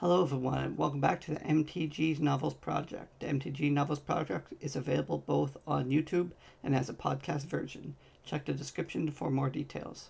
Hello, 0.00 0.22
everyone, 0.22 0.60
and 0.60 0.78
welcome 0.78 0.98
back 1.02 1.20
to 1.20 1.34
the 1.34 1.40
MTG 1.40 2.18
Novels 2.20 2.54
Project. 2.54 3.20
The 3.20 3.26
MTG 3.26 3.70
Novels 3.70 3.98
Project 3.98 4.54
is 4.58 4.74
available 4.74 5.18
both 5.18 5.58
on 5.66 5.90
YouTube 5.90 6.30
and 6.64 6.74
as 6.74 6.88
a 6.88 6.94
podcast 6.94 7.44
version. 7.44 7.96
Check 8.24 8.46
the 8.46 8.54
description 8.54 9.10
for 9.10 9.30
more 9.30 9.50
details. 9.50 10.08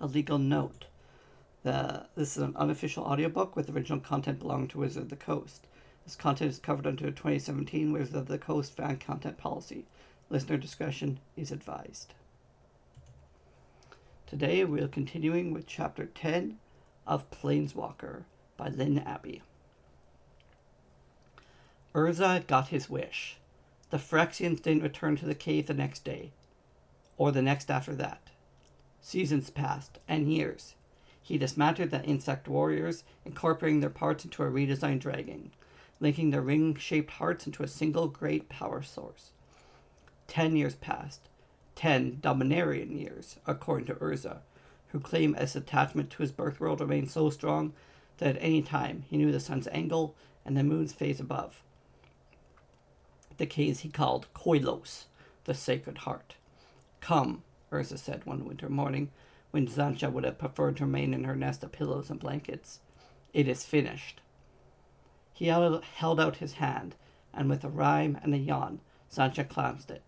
A 0.00 0.06
legal 0.06 0.38
note. 0.38 0.86
The, 1.62 2.06
this 2.14 2.38
is 2.38 2.42
an 2.42 2.56
unofficial 2.56 3.04
audiobook 3.04 3.54
with 3.54 3.68
original 3.68 4.00
content 4.00 4.38
belonging 4.38 4.68
to 4.68 4.78
Wizard 4.78 5.02
of 5.02 5.08
the 5.10 5.16
Coast. 5.16 5.66
This 6.06 6.16
content 6.16 6.52
is 6.52 6.58
covered 6.58 6.86
under 6.86 7.04
the 7.04 7.10
2017 7.10 7.92
Wizard 7.92 8.16
of 8.16 8.28
the 8.28 8.38
Coast 8.38 8.74
fan 8.74 8.96
content 8.96 9.36
policy. 9.36 9.84
Listener 10.30 10.56
discretion 10.56 11.20
is 11.36 11.52
advised. 11.52 12.14
Today 14.26 14.64
we 14.64 14.80
are 14.80 14.88
continuing 14.88 15.52
with 15.52 15.66
Chapter 15.66 16.06
10 16.06 16.56
of 17.06 17.30
Planeswalker 17.30 18.24
by 18.56 18.68
Lynn 18.68 18.98
Abbey. 18.98 19.42
Urza 21.94 22.46
got 22.46 22.68
his 22.68 22.88
wish. 22.88 23.36
The 23.90 23.98
Phyrexians 23.98 24.62
didn't 24.62 24.82
return 24.82 25.16
to 25.16 25.26
the 25.26 25.34
cave 25.34 25.66
the 25.66 25.74
next 25.74 26.04
day, 26.04 26.30
or 27.18 27.30
the 27.30 27.42
next 27.42 27.70
after 27.70 27.94
that. 27.96 28.30
Seasons 29.02 29.50
passed, 29.50 29.98
and 30.08 30.32
years. 30.32 30.74
He 31.20 31.38
dismantled 31.38 31.90
the 31.90 32.02
insect 32.02 32.48
warriors, 32.48 33.04
incorporating 33.24 33.80
their 33.80 33.90
parts 33.90 34.24
into 34.24 34.42
a 34.42 34.50
redesigned 34.50 35.00
dragon, 35.00 35.50
linking 36.00 36.30
their 36.30 36.40
ring 36.40 36.74
shaped 36.76 37.12
hearts 37.12 37.46
into 37.46 37.62
a 37.62 37.68
single 37.68 38.08
great 38.08 38.48
power 38.48 38.82
source. 38.82 39.30
Ten 40.26 40.56
years 40.56 40.74
passed. 40.74 41.28
Ten 41.74 42.18
Dominarian 42.20 42.98
years, 42.98 43.36
according 43.46 43.86
to 43.86 43.94
Urza, 43.94 44.38
who 44.92 45.00
claimed 45.00 45.38
his 45.38 45.56
attachment 45.56 46.10
to 46.10 46.22
his 46.22 46.32
birth 46.32 46.60
world 46.60 46.80
remained 46.80 47.10
so 47.10 47.30
strong 47.30 47.72
that 48.18 48.36
at 48.36 48.42
any 48.42 48.62
time 48.62 49.04
he 49.08 49.16
knew 49.16 49.32
the 49.32 49.40
sun's 49.40 49.66
angle 49.72 50.14
and 50.44 50.56
the 50.56 50.62
moon's 50.62 50.92
phase 50.92 51.18
above. 51.18 51.62
The 53.38 53.46
case 53.46 53.80
he 53.80 53.88
called 53.88 54.28
Koilos, 54.34 55.06
the 55.44 55.54
Sacred 55.54 55.98
Heart. 55.98 56.36
Come, 57.00 57.42
Urza 57.72 57.98
said 57.98 58.26
one 58.26 58.44
winter 58.44 58.68
morning, 58.68 59.10
when 59.50 59.66
Xantcha 59.66 60.12
would 60.12 60.24
have 60.24 60.38
preferred 60.38 60.76
to 60.76 60.84
remain 60.84 61.14
in 61.14 61.24
her 61.24 61.34
nest 61.34 61.64
of 61.64 61.72
pillows 61.72 62.10
and 62.10 62.20
blankets. 62.20 62.80
It 63.32 63.48
is 63.48 63.64
finished. 63.64 64.20
He 65.32 65.46
held 65.46 66.20
out 66.20 66.36
his 66.36 66.54
hand, 66.54 66.94
and 67.32 67.48
with 67.48 67.64
a 67.64 67.68
rhyme 67.68 68.18
and 68.22 68.34
a 68.34 68.38
yawn, 68.38 68.80
Xantcha 69.10 69.48
clasped 69.48 69.90
it. 69.90 70.02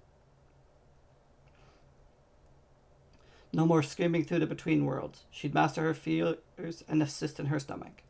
No 3.54 3.66
more 3.66 3.84
skimming 3.84 4.24
through 4.24 4.40
the 4.40 4.48
between 4.48 4.84
worlds. 4.84 5.26
She'd 5.30 5.54
master 5.54 5.82
her 5.82 5.94
fears 5.94 6.82
and 6.88 7.00
assist 7.00 7.38
in 7.38 7.46
her 7.46 7.60
stomach. 7.60 8.02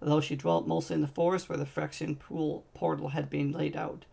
Although 0.00 0.20
she 0.20 0.36
dwelt 0.36 0.68
mostly 0.68 0.94
in 0.94 1.00
the 1.00 1.08
forest 1.08 1.48
where 1.48 1.58
the 1.58 1.66
Phyrexian 1.66 2.16
pool 2.16 2.64
portal 2.74 3.08
had 3.08 3.28
been 3.28 3.50
laid 3.50 3.76
out, 3.76 4.04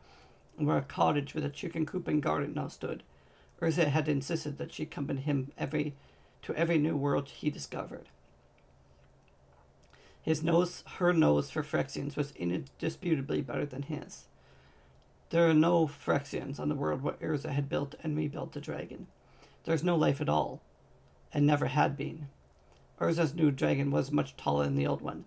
and 0.57 0.65
where 0.65 0.79
a 0.79 0.81
cottage 0.81 1.35
with 1.35 1.45
a 1.45 1.49
chicken 1.49 1.85
coop 1.85 2.07
and 2.07 2.19
garden 2.23 2.55
now 2.55 2.67
stood, 2.67 3.03
Urza 3.61 3.89
had 3.89 4.07
insisted 4.07 4.57
that 4.57 4.73
she 4.73 4.81
accompany 4.81 5.21
him 5.21 5.51
every 5.55 5.93
to 6.41 6.55
every 6.55 6.79
new 6.79 6.97
world 6.97 7.29
he 7.29 7.51
discovered. 7.51 8.09
His 10.23 10.41
nose, 10.41 10.83
her 10.97 11.13
nose 11.13 11.51
for 11.51 11.61
Phyrexians 11.61 12.15
was 12.15 12.31
indisputably 12.31 13.41
better 13.41 13.67
than 13.67 13.83
his. 13.83 14.25
There 15.29 15.47
are 15.47 15.53
no 15.53 15.85
Phyrexians 15.85 16.59
on 16.59 16.69
the 16.69 16.75
world 16.75 17.03
where 17.03 17.13
Urza 17.21 17.51
had 17.51 17.69
built 17.69 17.93
and 18.01 18.17
rebuilt 18.17 18.53
the 18.53 18.59
dragon. 18.59 19.05
There's 19.65 19.83
no 19.83 19.95
life 19.95 20.19
at 20.19 20.29
all 20.29 20.59
and 21.33 21.45
never 21.45 21.67
had 21.67 21.95
been. 21.95 22.27
Urza's 22.99 23.33
new 23.33 23.51
dragon 23.51 23.91
was 23.91 24.11
much 24.11 24.37
taller 24.37 24.65
than 24.65 24.75
the 24.75 24.87
old 24.87 25.01
one, 25.01 25.25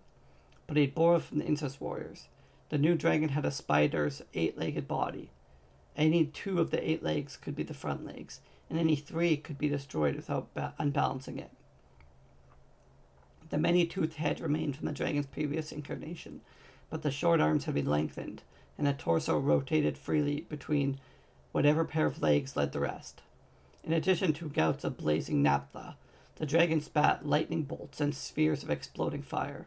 but 0.67 0.77
he 0.77 0.87
borrowed 0.87 1.25
from 1.25 1.39
the 1.39 1.47
incest 1.47 1.81
warriors. 1.81 2.29
The 2.69 2.79
new 2.79 2.95
dragon 2.95 3.31
had 3.31 3.45
a 3.45 3.51
spider's 3.51 4.23
eight 4.33 4.57
legged 4.57 4.89
body. 4.89 5.31
Any 5.97 6.27
two 6.27 6.61
of 6.61 6.71
the 6.71 6.89
eight 6.89 7.03
legs 7.03 7.37
could 7.37 7.55
be 7.55 7.63
the 7.63 7.75
front 7.75 8.05
legs, 8.05 8.41
and 8.69 8.79
any 8.79 8.97
three 8.97 9.37
could 9.37 9.59
be 9.59 9.69
destroyed 9.69 10.17
without 10.17 10.53
ba- 10.55 10.75
unbalancing 10.79 11.39
it. 11.39 11.51
The 13.51 13.59
many 13.59 13.87
toothed 13.87 14.15
head 14.15 14.41
remained 14.41 14.77
from 14.77 14.87
the 14.87 14.93
dragon's 14.93 15.27
previous 15.27 15.71
incarnation, 15.71 16.41
but 16.91 17.03
the 17.03 17.11
short 17.11 17.41
arms 17.41 17.67
had 17.67 17.75
been 17.75 17.87
lengthened, 17.87 18.43
and 18.79 18.87
the 18.87 18.93
torso 18.93 19.39
rotated 19.39 19.99
freely 19.99 20.41
between 20.49 20.99
whatever 21.53 21.85
pair 21.85 22.07
of 22.07 22.23
legs 22.23 22.57
led 22.57 22.73
the 22.73 22.81
rest. 22.81 23.23
In 23.87 23.93
addition 23.93 24.33
to 24.35 24.49
gouts 24.49 24.83
of 24.83 24.97
blazing 24.97 25.43
naphtha, 25.43 25.97
the 26.37 26.47
dragon 26.47 26.81
spat 26.81 27.27
lightning 27.27 27.65
bolts 27.65 28.01
and 28.01 28.15
spheres 28.15 28.63
of 28.63 28.71
exploding 28.71 29.23
fire. 29.23 29.67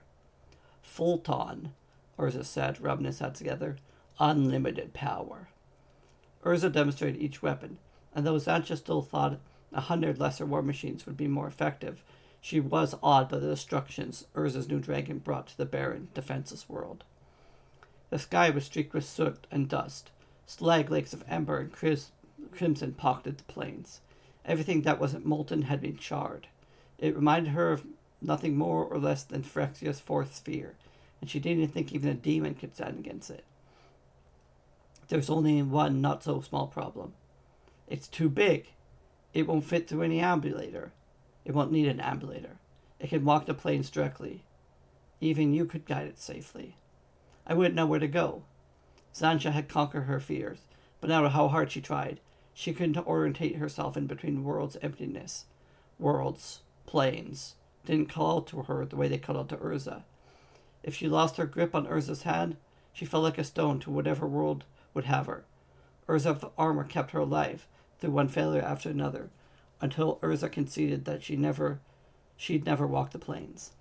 Fulton, 0.81 1.73
Urza 2.17 2.43
said, 2.43 2.81
rubbing 2.81 3.05
his 3.05 3.19
hands 3.19 3.37
together. 3.37 3.77
Unlimited 4.19 4.93
power. 4.93 5.49
Urza 6.43 6.71
demonstrated 6.71 7.21
each 7.21 7.43
weapon, 7.43 7.77
and 8.15 8.25
though 8.25 8.37
Xantcha 8.37 8.75
still 8.75 9.03
thought 9.03 9.39
a 9.71 9.81
hundred 9.81 10.19
lesser 10.19 10.45
war 10.45 10.63
machines 10.63 11.05
would 11.05 11.15
be 11.15 11.27
more 11.27 11.47
effective, 11.47 12.03
she 12.41 12.59
was 12.59 12.95
awed 13.03 13.29
by 13.29 13.37
the 13.37 13.47
destructions 13.47 14.25
Urza's 14.33 14.67
new 14.67 14.79
dragon 14.79 15.19
brought 15.19 15.47
to 15.47 15.57
the 15.57 15.65
barren, 15.65 16.07
defenseless 16.15 16.67
world. 16.67 17.03
The 18.09 18.17
sky 18.17 18.49
was 18.49 18.65
streaked 18.65 18.95
with 18.95 19.05
soot 19.05 19.45
and 19.51 19.69
dust. 19.69 20.09
Slag 20.47 20.89
lakes 20.89 21.13
of 21.13 21.23
ember 21.27 21.59
and 21.59 21.71
crimson 22.51 22.93
pocketed 22.93 23.37
the 23.37 23.43
plains. 23.43 24.01
Everything 24.47 24.83
that 24.83 24.99
wasn't 24.99 25.25
molten 25.25 25.63
had 25.63 25.81
been 25.81 25.97
charred. 25.97 26.47
It 26.97 27.15
reminded 27.15 27.51
her 27.51 27.73
of 27.73 27.85
nothing 28.21 28.57
more 28.57 28.85
or 28.85 28.97
less 28.97 29.23
than 29.23 29.43
Phyrexia's 29.43 29.99
fourth 29.99 30.35
sphere, 30.35 30.75
and 31.19 31.29
she 31.29 31.39
didn't 31.39 31.67
think 31.67 31.91
even 31.91 32.09
a 32.09 32.15
demon 32.15 32.55
could 32.55 32.73
stand 32.73 32.97
against 32.97 33.29
it. 33.29 33.43
There 35.09 35.19
was 35.19 35.29
only 35.29 35.61
one 35.61 36.01
not 36.01 36.23
so 36.23 36.41
small 36.41 36.67
problem. 36.67 37.13
It's 37.87 38.07
too 38.07 38.29
big. 38.29 38.67
It 39.33 39.47
won't 39.47 39.65
fit 39.65 39.87
through 39.87 40.03
any 40.03 40.19
ambulator. 40.19 40.91
It 41.45 41.53
won't 41.53 41.71
need 41.71 41.87
an 41.87 41.99
ambulator. 41.99 42.57
It 42.99 43.09
can 43.09 43.25
walk 43.25 43.45
the 43.45 43.53
planes 43.53 43.89
directly. 43.89 44.43
Even 45.21 45.53
you 45.53 45.65
could 45.65 45.85
guide 45.85 46.07
it 46.07 46.19
safely. 46.19 46.75
I 47.45 47.53
wouldn't 47.53 47.75
know 47.75 47.85
where 47.85 47.99
to 47.99 48.07
go. 48.07 48.43
Xantcha 49.13 49.51
had 49.51 49.69
conquered 49.69 50.01
her 50.01 50.19
fears, 50.19 50.59
but 50.99 51.09
no 51.09 51.21
matter 51.21 51.33
how 51.33 51.47
hard 51.47 51.71
she 51.71 51.81
tried, 51.81 52.19
she 52.59 52.73
couldn't 52.73 52.97
orientate 53.05 53.57
herself 53.57 53.95
in 53.95 54.07
between 54.07 54.43
worlds' 54.43 54.77
emptiness. 54.81 55.45
Worlds, 55.99 56.61
planes, 56.87 57.53
didn't 57.85 58.09
call 58.09 58.37
out 58.37 58.47
to 58.47 58.63
her 58.63 58.83
the 58.83 58.95
way 58.95 59.07
they 59.07 59.19
called 59.19 59.37
out 59.37 59.49
to 59.49 59.57
Urza. 59.57 60.01
If 60.81 60.95
she 60.95 61.07
lost 61.07 61.37
her 61.37 61.45
grip 61.45 61.75
on 61.75 61.85
Urza's 61.85 62.23
hand, 62.23 62.57
she 62.91 63.05
fell 63.05 63.21
like 63.21 63.37
a 63.37 63.43
stone 63.43 63.79
to 63.81 63.91
whatever 63.91 64.25
world 64.25 64.63
would 64.95 65.05
have 65.05 65.27
her. 65.27 65.45
Urza's 66.07 66.43
armor 66.57 66.83
kept 66.83 67.11
her 67.11 67.19
alive 67.19 67.67
through 67.99 68.09
one 68.09 68.27
failure 68.27 68.63
after 68.63 68.89
another, 68.89 69.29
until 69.79 70.17
Urza 70.23 70.51
conceded 70.51 71.05
that 71.05 71.21
she 71.21 71.35
never, 71.35 71.79
she'd 72.37 72.65
never 72.65 72.87
walk 72.87 73.11
the 73.11 73.19
planes. 73.19 73.73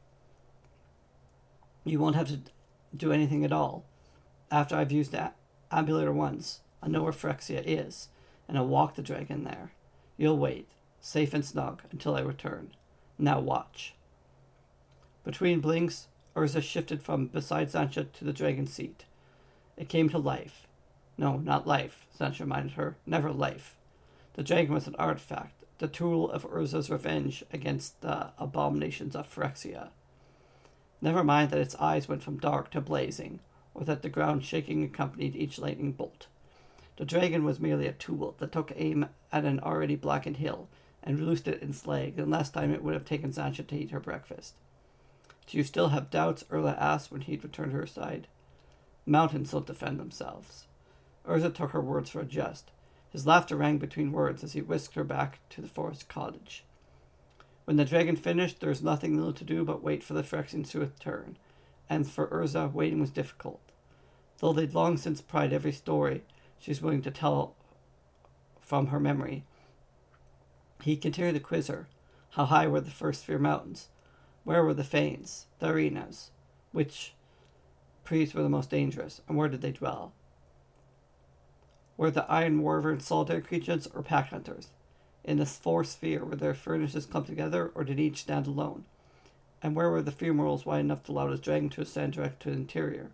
You 1.82 1.98
won't 1.98 2.16
have 2.16 2.28
to 2.28 2.40
do 2.94 3.10
anything 3.10 3.42
at 3.42 3.52
all. 3.52 3.86
After 4.50 4.76
I've 4.76 4.92
used 4.92 5.12
that 5.12 5.34
ambulator 5.72 6.12
once, 6.12 6.60
I 6.82 6.88
know 6.88 7.04
where 7.04 7.12
Phyrexia 7.12 7.62
is, 7.64 8.08
and 8.48 8.56
I'll 8.56 8.66
walk 8.66 8.94
the 8.94 9.02
dragon 9.02 9.44
there. 9.44 9.72
You'll 10.16 10.38
wait, 10.38 10.68
safe 11.00 11.34
and 11.34 11.44
snug, 11.44 11.82
until 11.90 12.14
I 12.14 12.20
return. 12.20 12.72
Now 13.18 13.40
watch. 13.40 13.94
Between 15.24 15.60
blinks, 15.60 16.08
Urza 16.34 16.62
shifted 16.62 17.02
from 17.02 17.26
beside 17.26 17.70
Xantcha 17.70 18.12
to 18.12 18.24
the 18.24 18.32
dragon 18.32 18.66
seat. 18.66 19.04
It 19.76 19.88
came 19.88 20.08
to 20.10 20.18
life. 20.18 20.66
No, 21.18 21.38
not 21.38 21.66
life, 21.66 22.06
Xantcha 22.18 22.40
reminded 22.40 22.72
her. 22.72 22.96
Never 23.06 23.32
life. 23.32 23.76
The 24.34 24.42
dragon 24.42 24.74
was 24.74 24.86
an 24.86 24.96
artifact, 24.98 25.64
the 25.78 25.88
tool 25.88 26.30
of 26.30 26.48
Urza's 26.48 26.90
revenge 26.90 27.42
against 27.52 28.00
the 28.02 28.32
abominations 28.38 29.16
of 29.16 29.32
Phyrexia. 29.32 29.88
Never 31.00 31.24
mind 31.24 31.50
that 31.50 31.60
its 31.60 31.74
eyes 31.76 32.08
went 32.08 32.22
from 32.22 32.38
dark 32.38 32.70
to 32.70 32.80
blazing, 32.80 33.40
or 33.74 33.84
that 33.84 34.02
the 34.02 34.08
ground 34.08 34.44
shaking 34.44 34.82
accompanied 34.84 35.36
each 35.36 35.58
lightning 35.58 35.92
bolt. 35.92 36.26
The 36.96 37.04
dragon 37.04 37.44
was 37.44 37.60
merely 37.60 37.86
a 37.86 37.92
tool 37.92 38.34
that 38.38 38.52
took 38.52 38.72
aim 38.74 39.08
at 39.30 39.44
an 39.44 39.60
already 39.60 39.96
blackened 39.96 40.38
hill 40.38 40.68
and 41.02 41.20
loosed 41.20 41.46
it 41.46 41.62
in 41.62 41.72
slag 41.72 42.18
in 42.18 42.30
last 42.30 42.54
time 42.54 42.72
it 42.72 42.82
would 42.82 42.94
have 42.94 43.04
taken 43.04 43.32
Xantcha 43.32 43.66
to 43.66 43.76
eat 43.76 43.90
her 43.90 44.00
breakfast. 44.00 44.54
Do 45.46 45.56
you 45.56 45.62
still 45.62 45.88
have 45.90 46.10
doubts? 46.10 46.44
Urza 46.44 46.76
asked 46.76 47.12
when 47.12 47.20
he'd 47.20 47.44
returned 47.44 47.72
to 47.72 47.78
her 47.78 47.86
side. 47.86 48.26
Mountains 49.04 49.52
don't 49.52 49.66
defend 49.66 50.00
themselves. 50.00 50.66
Urza 51.24 51.54
took 51.54 51.70
her 51.70 51.80
words 51.80 52.10
for 52.10 52.20
a 52.20 52.24
jest. 52.24 52.72
His 53.10 53.26
laughter 53.26 53.56
rang 53.56 53.78
between 53.78 54.10
words 54.10 54.42
as 54.42 54.54
he 54.54 54.60
whisked 54.60 54.94
her 54.94 55.04
back 55.04 55.38
to 55.50 55.60
the 55.60 55.68
forest 55.68 56.08
cottage. 56.08 56.64
When 57.64 57.76
the 57.76 57.84
dragon 57.84 58.16
finished, 58.16 58.60
there 58.60 58.70
was 58.70 58.82
nothing 58.82 59.16
little 59.16 59.32
to 59.34 59.44
do 59.44 59.64
but 59.64 59.82
wait 59.82 60.02
for 60.02 60.14
the 60.14 60.22
Phyrexians 60.22 60.70
to 60.70 60.80
return, 60.80 61.36
and 61.88 62.08
for 62.08 62.26
Urza, 62.28 62.72
waiting 62.72 63.00
was 63.00 63.10
difficult. 63.10 63.60
Though 64.38 64.52
they'd 64.52 64.74
long 64.74 64.96
since 64.96 65.20
pried 65.20 65.52
every 65.52 65.72
story 65.72 66.22
she's 66.66 66.82
willing 66.82 67.00
to 67.02 67.12
tell 67.12 67.54
from 68.60 68.88
her 68.88 68.98
memory. 68.98 69.44
He 70.82 70.96
continued 70.96 71.34
to 71.34 71.40
quiz 71.40 71.68
her. 71.68 71.86
How 72.30 72.46
high 72.46 72.66
were 72.66 72.80
the 72.80 72.90
first 72.90 73.22
sphere 73.22 73.38
mountains? 73.38 73.88
Where 74.42 74.64
were 74.64 74.74
the 74.74 74.82
Fanes, 74.82 75.46
the 75.60 75.68
Arenas? 75.68 76.32
Which 76.72 77.14
priests 78.02 78.34
were 78.34 78.42
the 78.42 78.48
most 78.48 78.68
dangerous, 78.68 79.20
and 79.28 79.36
where 79.36 79.48
did 79.48 79.60
they 79.60 79.70
dwell? 79.70 80.12
Were 81.96 82.10
the 82.10 82.28
Iron 82.30 82.62
Wyvern 82.62 82.98
solitary 82.98 83.42
creatures 83.42 83.86
or 83.94 84.02
pack 84.02 84.30
hunters? 84.30 84.70
In 85.22 85.38
the 85.38 85.46
fourth 85.46 85.88
sphere, 85.88 86.24
were 86.24 86.36
their 86.36 86.52
furnaces 86.52 87.06
clumped 87.06 87.28
together, 87.28 87.70
or 87.76 87.84
did 87.84 88.00
each 88.00 88.22
stand 88.22 88.48
alone? 88.48 88.84
And 89.62 89.76
where 89.76 89.90
were 89.90 90.02
the 90.02 90.10
fumaroles 90.10 90.66
wide 90.66 90.80
enough 90.80 91.04
to 91.04 91.12
allow 91.12 91.30
his 91.30 91.40
dragon 91.40 91.68
to 91.70 91.82
ascend 91.82 92.14
direct 92.14 92.42
to 92.42 92.50
the 92.50 92.56
interior? 92.56 93.12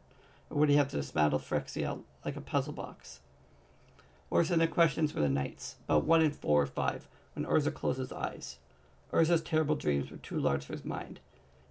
Or 0.48 0.56
would 0.56 0.70
he 0.70 0.76
have 0.76 0.88
to 0.88 0.96
dismantle 0.96 1.38
Phyrexia 1.38 2.02
like 2.24 2.36
a 2.36 2.40
puzzle 2.40 2.72
box? 2.72 3.20
Than 4.32 4.58
the 4.58 4.66
questions 4.66 5.14
were 5.14 5.20
the 5.20 5.28
nights, 5.28 5.76
about 5.84 6.04
one 6.04 6.22
in 6.22 6.32
four 6.32 6.62
or 6.62 6.66
five, 6.66 7.06
when 7.34 7.44
Urza 7.44 7.72
closed 7.72 7.98
his 7.98 8.12
eyes. 8.12 8.58
Urza's 9.12 9.42
terrible 9.42 9.76
dreams 9.76 10.10
were 10.10 10.16
too 10.16 10.40
large 10.40 10.64
for 10.64 10.72
his 10.72 10.84
mind. 10.84 11.20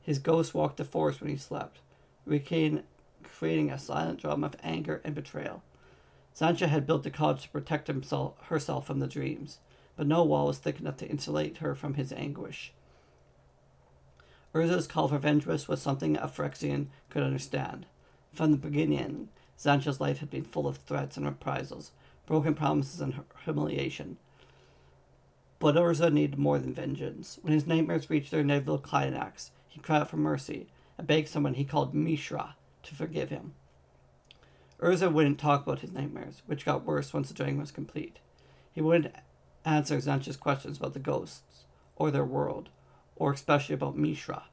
His 0.01 0.19
ghost 0.19 0.53
walked 0.53 0.77
the 0.77 0.85
forest 0.85 1.19
when 1.19 1.29
he 1.29 1.37
slept, 1.37 1.79
creating 2.25 3.71
a 3.71 3.77
silent 3.77 4.21
drama 4.21 4.47
of 4.47 4.55
anger 4.63 5.01
and 5.03 5.13
betrayal. 5.13 5.63
Xantcha 6.35 6.67
had 6.67 6.87
built 6.87 7.03
the 7.03 7.09
cottage 7.09 7.43
to 7.43 7.49
protect 7.49 7.87
himself, 7.87 8.39
herself 8.43 8.87
from 8.87 8.99
the 8.99 9.07
dreams, 9.07 9.57
but 9.97 10.07
no 10.07 10.23
wall 10.23 10.47
was 10.47 10.59
thick 10.59 10.79
enough 10.79 10.97
to 10.97 11.09
insulate 11.09 11.57
her 11.57 11.75
from 11.75 11.95
his 11.95 12.13
anguish. 12.13 12.71
Urza's 14.53 14.87
call 14.87 15.07
for 15.07 15.17
vengeance 15.17 15.67
was 15.67 15.81
something 15.81 16.15
a 16.15 16.27
Phyrexian 16.27 16.87
could 17.09 17.23
understand. 17.23 17.85
From 18.31 18.51
the 18.51 18.57
beginning, 18.57 19.29
Xantcha's 19.59 19.99
life 19.99 20.19
had 20.19 20.29
been 20.29 20.45
full 20.45 20.67
of 20.67 20.77
threats 20.77 21.17
and 21.17 21.25
reprisals, 21.25 21.91
broken 22.31 22.53
promises 22.53 23.01
and 23.01 23.13
humiliation. 23.43 24.15
But 25.59 25.75
Urza 25.75 26.13
needed 26.13 26.39
more 26.39 26.59
than 26.59 26.73
vengeance. 26.73 27.37
When 27.41 27.51
his 27.51 27.67
nightmares 27.67 28.09
reached 28.09 28.31
their 28.31 28.39
inevitable 28.39 28.77
climax, 28.77 29.51
he 29.67 29.81
cried 29.81 30.03
out 30.03 30.09
for 30.09 30.15
mercy 30.15 30.67
and 30.97 31.05
begged 31.05 31.27
someone 31.27 31.55
he 31.55 31.65
called 31.65 31.93
Mishra 31.93 32.55
to 32.83 32.95
forgive 32.95 33.31
him. 33.31 33.53
Urza 34.79 35.11
wouldn't 35.11 35.39
talk 35.39 35.63
about 35.63 35.81
his 35.81 35.91
nightmares, 35.91 36.41
which 36.45 36.63
got 36.63 36.85
worse 36.85 37.13
once 37.13 37.27
the 37.27 37.33
dragon 37.33 37.59
was 37.59 37.69
complete. 37.69 38.19
He 38.71 38.79
wouldn't 38.79 39.13
answer 39.65 39.97
Xantcha's 39.97 40.37
questions 40.37 40.77
about 40.77 40.93
the 40.93 40.99
ghosts, 40.99 41.65
or 41.97 42.11
their 42.11 42.23
world, 42.23 42.69
or 43.17 43.33
especially 43.33 43.75
about 43.75 43.97
Mishra, 43.97 44.43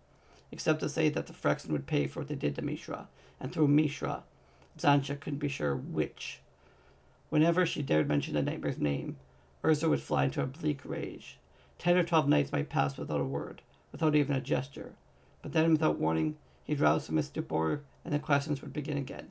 except 0.50 0.80
to 0.80 0.88
say 0.88 1.10
that 1.10 1.28
the 1.28 1.32
Phyrexian 1.32 1.70
would 1.70 1.86
pay 1.86 2.08
for 2.08 2.22
what 2.22 2.28
they 2.28 2.34
did 2.34 2.56
to 2.56 2.62
Mishra, 2.62 3.06
and 3.38 3.52
through 3.52 3.68
Mishra, 3.68 4.24
Xantcha 4.76 5.20
couldn't 5.20 5.38
be 5.38 5.46
sure 5.46 5.76
which. 5.76 6.40
Whenever 7.30 7.66
she 7.66 7.82
dared 7.82 8.08
mention 8.08 8.34
the 8.34 8.42
nightmare's 8.42 8.78
name, 8.78 9.16
Urza 9.62 9.88
would 9.88 10.00
fly 10.00 10.24
into 10.24 10.42
a 10.42 10.46
bleak 10.46 10.80
rage. 10.84 11.38
Ten 11.78 11.96
or 11.96 12.04
twelve 12.04 12.28
nights 12.28 12.52
might 12.52 12.68
pass 12.68 12.96
without 12.96 13.20
a 13.20 13.24
word, 13.24 13.62
without 13.92 14.14
even 14.16 14.34
a 14.34 14.40
gesture, 14.40 14.94
but 15.42 15.52
then, 15.52 15.72
without 15.72 15.98
warning, 15.98 16.36
he'd 16.64 16.80
rouse 16.80 17.06
from 17.06 17.16
his 17.16 17.26
stupor, 17.26 17.82
and 18.04 18.14
the 18.14 18.18
questions 18.18 18.62
would 18.62 18.72
begin 18.72 18.96
again. 18.96 19.28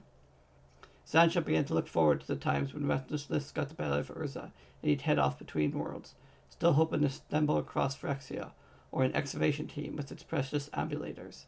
Xantcha 1.08 1.44
began 1.44 1.66
to 1.66 1.74
look 1.74 1.88
forward 1.88 2.22
to 2.22 2.28
the 2.28 2.36
times 2.36 2.74
when 2.74 2.88
restlessness 2.88 3.52
got 3.52 3.70
the 3.70 3.76
better 3.76 4.00
of 4.00 4.10
Urza, 4.10 4.52
and 4.82 4.90
he'd 4.90 5.02
head 5.02 5.18
off 5.18 5.40
between 5.40 5.72
worlds, 5.72 6.16
still 6.50 6.74
hoping 6.74 7.02
to 7.02 7.10
stumble 7.10 7.58
across 7.58 7.98
Phyrexia, 7.98 8.52
or 8.92 9.04
an 9.04 9.16
excavation 9.16 9.68
team 9.68 9.96
with 9.96 10.12
its 10.12 10.24
precious 10.24 10.70
ambulators. 10.70 11.46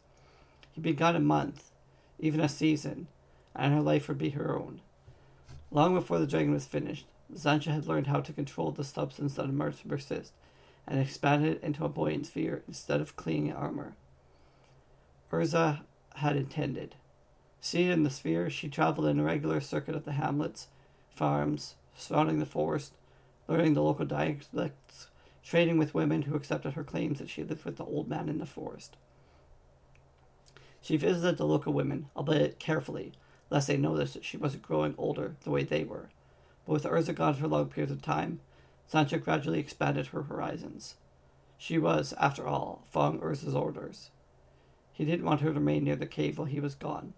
He'd 0.72 0.82
been 0.82 0.96
gone 0.96 1.16
a 1.16 1.20
month, 1.20 1.70
even 2.18 2.40
a 2.40 2.48
season, 2.48 3.08
and 3.54 3.74
her 3.74 3.80
life 3.80 4.08
would 4.08 4.18
be 4.18 4.30
her 4.30 4.58
own. 4.58 4.80
Long 5.72 5.94
before 5.94 6.18
the 6.18 6.26
dragon 6.26 6.52
was 6.52 6.66
finished, 6.66 7.06
Xantcha 7.32 7.72
had 7.72 7.86
learned 7.86 8.08
how 8.08 8.20
to 8.20 8.32
control 8.32 8.72
the 8.72 8.82
substance 8.82 9.34
that 9.34 9.44
emerged 9.44 9.88
her 9.88 9.98
cyst, 9.98 10.32
and 10.86 10.98
expanded 10.98 11.56
it 11.56 11.62
into 11.62 11.84
a 11.84 11.88
buoyant 11.88 12.26
sphere 12.26 12.62
instead 12.66 13.00
of 13.00 13.14
clinging 13.14 13.52
armor. 13.52 13.94
Urza 15.30 15.82
had 16.16 16.36
intended. 16.36 16.96
Seated 17.60 17.92
in 17.92 18.02
the 18.02 18.10
sphere, 18.10 18.50
she 18.50 18.68
traveled 18.68 19.06
in 19.06 19.20
a 19.20 19.22
regular 19.22 19.60
circuit 19.60 19.94
of 19.94 20.04
the 20.04 20.12
hamlets, 20.12 20.68
farms, 21.08 21.76
surrounding 21.94 22.40
the 22.40 22.46
forest, 22.46 22.94
learning 23.46 23.74
the 23.74 23.82
local 23.82 24.06
dialects, 24.06 25.06
trading 25.44 25.78
with 25.78 25.94
women 25.94 26.22
who 26.22 26.34
accepted 26.34 26.72
her 26.72 26.82
claims 26.82 27.18
that 27.18 27.28
she 27.28 27.44
lived 27.44 27.64
with 27.64 27.76
the 27.76 27.84
old 27.84 28.08
man 28.08 28.28
in 28.28 28.38
the 28.38 28.46
forest. 28.46 28.96
She 30.80 30.96
visited 30.96 31.36
the 31.36 31.46
local 31.46 31.72
women, 31.72 32.08
albeit 32.16 32.58
carefully, 32.58 33.12
lest 33.50 33.66
they 33.66 33.76
noticed 33.76 34.14
that 34.14 34.24
she 34.24 34.36
wasn't 34.36 34.62
growing 34.62 34.94
older 34.96 35.36
the 35.42 35.50
way 35.50 35.64
they 35.64 35.84
were. 35.84 36.08
But 36.66 36.72
with 36.72 36.84
Urza 36.84 37.14
gone 37.14 37.34
for 37.34 37.48
long 37.48 37.66
periods 37.66 37.92
of 37.92 38.00
time, 38.00 38.40
Xantcha 38.90 39.22
gradually 39.22 39.58
expanded 39.60 40.08
her 40.08 40.22
horizons. 40.22 40.94
She 41.58 41.78
was, 41.78 42.14
after 42.18 42.46
all, 42.46 42.86
following 42.90 43.20
Urza's 43.20 43.54
orders. 43.54 44.10
He 44.92 45.04
didn't 45.04 45.26
want 45.26 45.40
her 45.40 45.48
to 45.48 45.54
remain 45.58 45.84
near 45.84 45.96
the 45.96 46.06
cave 46.06 46.38
while 46.38 46.46
he 46.46 46.60
was 46.60 46.74
gone, 46.74 47.12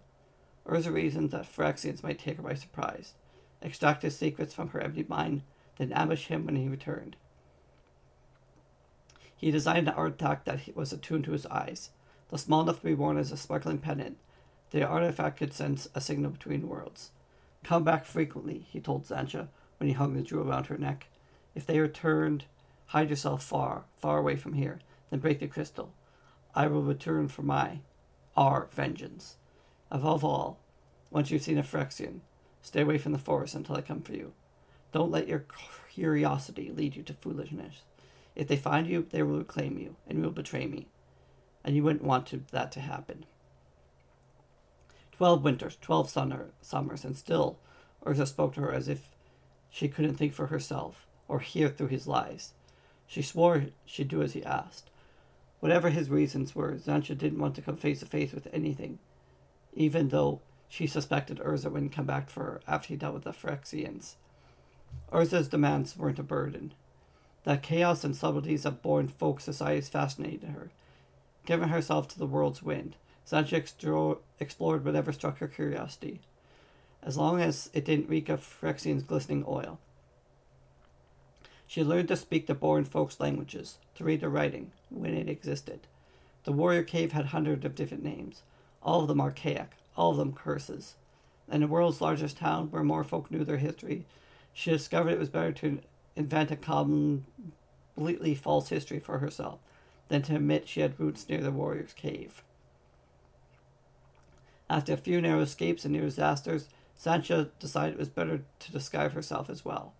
Urza 0.65 0.93
reasoned 0.93 1.31
that 1.31 1.45
Phyrexians 1.45 2.03
might 2.03 2.19
take 2.19 2.37
her 2.37 2.43
by 2.43 2.53
surprise, 2.53 3.13
extract 3.61 4.03
his 4.03 4.15
secrets 4.15 4.53
from 4.53 4.69
her 4.69 4.79
empty 4.79 5.05
mind, 5.07 5.43
then 5.77 5.91
ambush 5.91 6.27
him 6.27 6.45
when 6.45 6.55
he 6.55 6.69
returned. 6.69 7.15
He 9.35 9.51
designed 9.51 9.89
an 9.89 9.95
artifact 9.95 10.45
that 10.45 10.75
was 10.75 10.93
attuned 10.93 11.25
to 11.25 11.31
his 11.31 11.45
eyes, 11.47 11.89
though 12.29 12.37
small 12.37 12.61
enough 12.61 12.79
to 12.79 12.85
be 12.85 12.93
worn 12.93 13.17
as 13.17 13.31
a 13.31 13.37
sparkling 13.37 13.79
pendant. 13.79 14.17
The 14.73 14.81
artifact 14.81 15.37
could 15.37 15.53
sense 15.53 15.87
a 15.93 16.01
signal 16.01 16.31
between 16.31 16.67
worlds. 16.67 17.11
Come 17.63 17.83
back 17.83 18.05
frequently, 18.05 18.65
he 18.71 18.79
told 18.79 19.05
Xantcha 19.05 19.47
when 19.77 19.87
he 19.87 19.93
hung 19.93 20.15
the 20.15 20.23
jewel 20.23 20.49
around 20.49 20.65
her 20.65 20.79
neck. 20.79 21.09
If 21.53 21.67
they 21.67 21.79
returned, 21.79 22.45
hide 22.87 23.11
yourself 23.11 23.43
far, 23.43 23.83
far 23.95 24.17
away 24.17 24.35
from 24.35 24.53
here, 24.53 24.79
then 25.11 25.19
break 25.19 25.39
the 25.39 25.47
crystal. 25.47 25.93
I 26.55 26.65
will 26.65 26.81
return 26.81 27.27
for 27.27 27.43
my, 27.43 27.81
our 28.35 28.67
vengeance. 28.71 29.37
Above 29.91 30.25
all, 30.25 30.57
once 31.11 31.29
you've 31.29 31.43
seen 31.43 31.59
a 31.59 31.63
Phyrexian, 31.63 32.21
stay 32.63 32.81
away 32.81 32.97
from 32.97 33.11
the 33.11 33.19
forest 33.19 33.53
until 33.53 33.75
I 33.75 33.81
come 33.81 34.01
for 34.01 34.13
you. 34.13 34.33
Don't 34.91 35.11
let 35.11 35.27
your 35.27 35.45
curiosity 35.91 36.71
lead 36.75 36.95
you 36.95 37.03
to 37.03 37.13
foolishness. 37.13 37.83
If 38.35 38.47
they 38.47 38.57
find 38.57 38.87
you, 38.87 39.05
they 39.11 39.21
will 39.21 39.37
reclaim 39.37 39.77
you, 39.77 39.97
and 40.07 40.17
you 40.17 40.23
will 40.23 40.31
betray 40.31 40.65
me. 40.65 40.87
And 41.63 41.75
you 41.75 41.83
wouldn't 41.83 42.03
want 42.03 42.25
to, 42.27 42.41
that 42.51 42.71
to 42.71 42.79
happen. 42.79 43.27
Twelve 45.15 45.43
winters, 45.43 45.77
twelve 45.79 46.09
summer, 46.09 46.49
summers, 46.61 47.05
and 47.05 47.15
still 47.15 47.57
Urza 48.05 48.27
spoke 48.27 48.53
to 48.55 48.61
her 48.61 48.73
as 48.73 48.87
if 48.87 49.09
she 49.69 49.87
couldn't 49.87 50.15
think 50.15 50.33
for 50.33 50.47
herself, 50.47 51.07
or 51.27 51.39
hear 51.39 51.69
through 51.69 51.87
his 51.87 52.07
lies. 52.07 52.53
She 53.07 53.21
swore 53.21 53.67
she'd 53.85 54.09
do 54.09 54.21
as 54.21 54.33
he 54.33 54.43
asked. 54.43 54.89
Whatever 55.61 55.89
his 55.89 56.09
reasons 56.09 56.53
were, 56.53 56.73
Xantcha 56.73 57.17
didn't 57.17 57.39
want 57.39 57.55
to 57.55 57.61
come 57.61 57.77
face 57.77 58.01
to 58.01 58.05
face 58.05 58.33
with 58.33 58.47
anything 58.51 58.99
even 59.75 60.09
though 60.09 60.41
she 60.69 60.87
suspected 60.87 61.39
Urza 61.39 61.71
wouldn't 61.71 61.91
come 61.91 62.05
back 62.05 62.29
for 62.29 62.43
her 62.43 62.61
after 62.67 62.89
he 62.89 62.95
dealt 62.95 63.13
with 63.13 63.23
the 63.23 63.31
Phyrexians. 63.31 64.15
Urza's 65.11 65.47
demands 65.47 65.97
weren't 65.97 66.19
a 66.19 66.23
burden. 66.23 66.73
The 67.43 67.57
chaos 67.57 68.03
and 68.03 68.15
subtleties 68.15 68.65
of 68.65 68.81
born 68.81 69.07
folk 69.07 69.39
societies 69.39 69.89
fascinated 69.89 70.49
her. 70.49 70.71
Giving 71.45 71.69
herself 71.69 72.07
to 72.09 72.19
the 72.19 72.25
world's 72.25 72.63
wind, 72.63 72.95
Xantcha 73.27 73.61
extro- 73.61 74.19
explored 74.39 74.83
whatever 74.83 75.13
struck 75.13 75.37
her 75.39 75.47
curiosity, 75.47 76.19
as 77.01 77.17
long 77.17 77.41
as 77.41 77.69
it 77.73 77.85
didn't 77.85 78.09
reek 78.09 78.29
of 78.29 78.41
Phyrexian's 78.41 79.03
glistening 79.03 79.45
oil. 79.47 79.79
She 81.65 81.83
learned 81.83 82.09
to 82.09 82.15
speak 82.15 82.47
the 82.47 82.53
born 82.53 82.83
folks' 82.85 83.19
languages, 83.19 83.77
to 83.95 84.03
read 84.03 84.21
their 84.21 84.29
writing, 84.29 84.71
when 84.89 85.13
it 85.13 85.29
existed. 85.29 85.81
The 86.43 86.51
warrior 86.51 86.83
cave 86.83 87.13
had 87.13 87.27
hundreds 87.27 87.65
of 87.65 87.75
different 87.75 88.03
names, 88.03 88.43
all 88.81 89.01
of 89.01 89.07
them 89.07 89.21
archaic, 89.21 89.71
all 89.95 90.11
of 90.11 90.17
them 90.17 90.33
curses. 90.33 90.95
In 91.51 91.61
the 91.61 91.67
world's 91.67 92.01
largest 92.01 92.37
town, 92.37 92.69
where 92.69 92.83
more 92.83 93.03
folk 93.03 93.31
knew 93.31 93.43
their 93.43 93.57
history, 93.57 94.05
she 94.53 94.71
discovered 94.71 95.11
it 95.11 95.19
was 95.19 95.29
better 95.29 95.51
to 95.53 95.79
invent 96.15 96.51
a 96.51 96.57
completely 97.95 98.35
false 98.35 98.69
history 98.69 98.99
for 98.99 99.19
herself 99.19 99.59
than 100.09 100.21
to 100.23 100.35
admit 100.35 100.67
she 100.67 100.81
had 100.81 100.99
roots 100.99 101.27
near 101.27 101.41
the 101.41 101.51
warrior's 101.51 101.93
cave. 101.93 102.43
After 104.73 104.93
a 104.93 104.97
few 104.97 105.21
narrow 105.21 105.41
escapes 105.41 105.85
and 105.85 105.93
near 105.93 106.01
disasters, 106.01 106.67
Xantcha 106.99 107.51
decided 107.59 107.93
it 107.93 107.99
was 107.99 108.09
better 108.09 108.41
to 108.57 108.71
disguise 108.71 109.11
herself 109.11 109.47
as 109.47 109.63
well. 109.63 109.93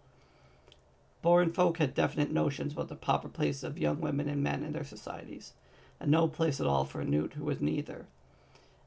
Born 1.22 1.52
folk 1.52 1.78
had 1.78 1.94
definite 1.94 2.32
notions 2.32 2.74
about 2.74 2.88
the 2.88 2.96
proper 2.96 3.30
places 3.30 3.64
of 3.64 3.78
young 3.78 4.02
women 4.02 4.28
and 4.28 4.42
men 4.42 4.64
in 4.64 4.74
their 4.74 4.84
societies, 4.84 5.54
and 6.00 6.10
no 6.10 6.28
place 6.28 6.60
at 6.60 6.66
all 6.66 6.86
for 6.86 7.02
a 7.02 7.06
newt 7.06 7.34
who 7.34 7.44
was 7.44 7.62
neither 7.62 8.08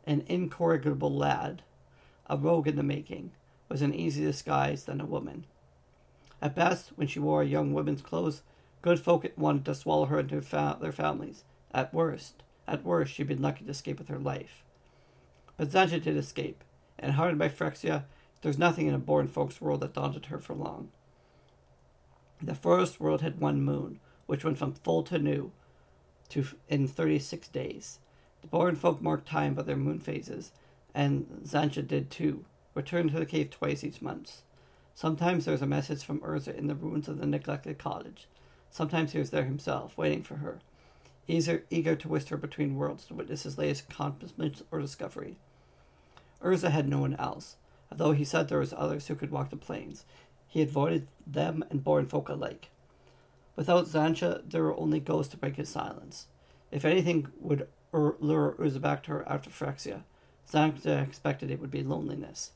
an 0.09 0.25
incorrigible 0.27 1.15
lad, 1.15 1.63
a 2.29 2.37
rogue 2.37 2.67
in 2.67 2.75
the 2.75 2.83
making, 2.83 3.31
was 3.69 3.81
an 3.81 3.95
easier 3.95 4.27
disguise 4.27 4.87
than 4.87 5.01
a 5.01 5.07
woman. 5.07 5.47
At 6.43 6.57
best, 6.57 6.91
when 6.97 7.07
she 7.07 7.21
wore 7.21 7.45
young 7.45 7.73
woman's 7.73 8.03
clothes, 8.03 8.43
good 8.83 8.99
folk 8.99 9.25
wanted 9.37 9.65
to 9.67 9.75
swallow 9.77 10.07
her 10.07 10.19
into 10.19 10.43
fa- 10.43 10.79
their 10.81 10.91
families. 10.91 11.45
At 11.73 11.95
worst, 11.95 12.43
at 12.67 12.83
worst, 12.83 13.13
she'd 13.13 13.29
been 13.29 13.41
lucky 13.41 13.65
to 13.65 13.71
escape 13.71 14.01
with 14.01 14.09
her 14.09 14.19
life. 14.19 14.65
But 15.57 15.71
Xantcha 15.71 16.03
did 16.03 16.17
escape, 16.17 16.63
and 16.99 17.13
hardened 17.13 17.39
by 17.39 17.49
Phyrexia, 17.49 18.05
there's 18.43 18.59
nothing 18.59 18.87
in 18.87 18.95
a 18.95 18.99
born 18.99 19.27
folk's 19.27 19.61
world 19.61 19.81
that 19.81 19.95
daunted 19.95 20.27
her 20.27 20.39
for 20.39 20.55
long. 20.55 20.91
The 22.43 22.55
forest 22.55 23.01
world 23.01 23.23
had 23.23 23.41
one 23.41 23.63
moon, 23.63 23.99
which 24.27 24.45
went 24.45 24.59
from 24.59 24.75
full 24.75 25.03
to 25.05 25.19
new 25.19 25.53
to 26.29 26.45
in 26.69 26.87
thirty 26.87 27.19
six 27.19 27.49
days. 27.49 27.99
The 28.43 28.49
Boran 28.49 28.77
folk 28.77 29.01
marked 29.01 29.27
time 29.27 29.55
by 29.55 29.63
their 29.63 29.77
moon 29.77 29.99
phases, 30.01 30.53
and 30.95 31.41
Xantcha 31.45 31.87
did 31.87 32.11
too, 32.11 32.45
returned 32.75 33.13
to 33.13 33.19
the 33.19 33.27
cave 33.27 33.51
twice 33.51 33.83
each 33.83 34.03
month. 34.03 34.43
Sometimes 34.95 35.45
there 35.45 35.53
was 35.53 35.63
a 35.63 35.67
message 35.67 36.05
from 36.05 36.21
Urza 36.21 36.55
in 36.55 36.67
the 36.67 36.75
ruins 36.75 37.09
of 37.09 37.19
the 37.19 37.27
neglected 37.27 37.79
cottage. 37.79 38.29
Sometimes 38.71 39.13
he 39.13 39.19
was 39.19 39.31
there 39.31 39.45
himself, 39.45 39.97
waiting 39.97 40.23
for 40.23 40.37
her, 40.37 40.61
eager, 41.27 41.65
eager 41.71 41.97
to 41.97 42.09
whisk 42.09 42.29
her 42.29 42.37
between 42.37 42.77
worlds 42.77 43.07
to 43.07 43.15
witness 43.15 43.45
his 43.45 43.57
latest 43.57 43.85
accomplishment 43.89 44.63
or 44.71 44.81
discovery. 44.81 45.39
Urza 46.43 46.71
had 46.71 46.89
no 46.89 46.99
one 46.99 47.17
else, 47.17 47.57
although 47.91 48.13
he 48.13 48.25
said 48.25 48.49
there 48.49 48.59
was 48.59 48.75
others 48.77 49.07
who 49.07 49.15
could 49.15 49.31
walk 49.31 49.51
the 49.51 49.57
planes. 49.57 50.05
He 50.47 50.63
avoided 50.63 51.09
them 51.27 51.65
and 51.71 51.83
Boran 51.83 52.09
folk 52.09 52.29
alike. 52.29 52.71
Without 53.57 53.87
Xantcha, 53.87 54.43
there 54.49 54.63
were 54.63 54.79
only 54.79 55.01
ghosts 55.01 55.31
to 55.33 55.39
break 55.39 55.57
his 55.57 55.69
silence. 55.69 56.27
If 56.71 56.85
anything 56.85 57.29
would 57.41 57.69
lure 57.93 58.55
Urza 58.59 58.81
back 58.81 59.03
to 59.05 59.13
her 59.13 59.29
after 59.29 59.51
Phyrexia, 59.51 60.03
Xantcha 60.51 61.03
expected 61.03 61.51
it 61.51 61.61
would 61.61 61.71
be 61.71 61.83
loneliness. 61.83 62.53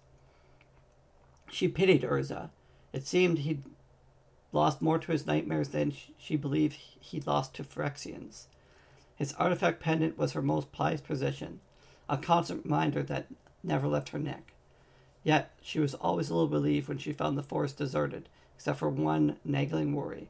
She 1.50 1.68
pitied 1.68 2.02
Urza. 2.02 2.50
It 2.92 3.06
seemed 3.06 3.38
he'd 3.38 3.62
lost 4.52 4.82
more 4.82 4.98
to 4.98 5.12
his 5.12 5.26
nightmares 5.26 5.70
than 5.70 5.94
she 6.18 6.36
believed 6.36 6.76
he'd 7.00 7.26
lost 7.26 7.54
to 7.54 7.64
Phyrexians. 7.64 8.46
His 9.16 9.32
artifact 9.34 9.80
pendant 9.80 10.18
was 10.18 10.32
her 10.32 10.42
most 10.42 10.72
prized 10.72 11.04
possession, 11.04 11.60
a 12.08 12.16
constant 12.18 12.64
reminder 12.64 13.02
that 13.04 13.26
never 13.62 13.88
left 13.88 14.10
her 14.10 14.18
neck. 14.18 14.52
Yet 15.22 15.52
she 15.60 15.80
was 15.80 15.94
always 15.94 16.30
a 16.30 16.34
little 16.34 16.48
relieved 16.48 16.88
when 16.88 16.98
she 16.98 17.12
found 17.12 17.36
the 17.36 17.42
forest 17.42 17.76
deserted, 17.76 18.28
except 18.54 18.78
for 18.78 18.88
one 18.88 19.36
nagging 19.44 19.94
worry. 19.94 20.28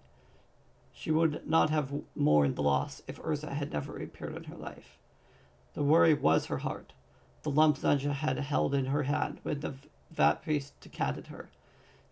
She 0.93 1.11
would 1.11 1.49
not 1.49 1.71
have 1.71 1.93
mourned 2.15 2.57
the 2.57 2.63
loss 2.63 3.03
if 3.07 3.23
Urza 3.23 3.53
had 3.53 3.73
never 3.73 3.99
appeared 3.99 4.37
in 4.37 4.45
her 4.45 4.57
life. 4.57 4.99
The 5.75 5.85
worry 5.85 6.15
was 6.15 6.47
her 6.47 6.59
heart, 6.59 6.93
the 7.43 7.51
lump 7.51 7.79
Xantcha 7.79 8.13
had 8.13 8.39
held 8.39 8.75
in 8.75 8.87
her 8.87 9.05
hand 9.05 9.39
when 9.43 9.61
the 9.61 9.75
vat 10.11 10.43
priest 10.43 10.79
decanted 10.81 11.29
her, 11.29 11.49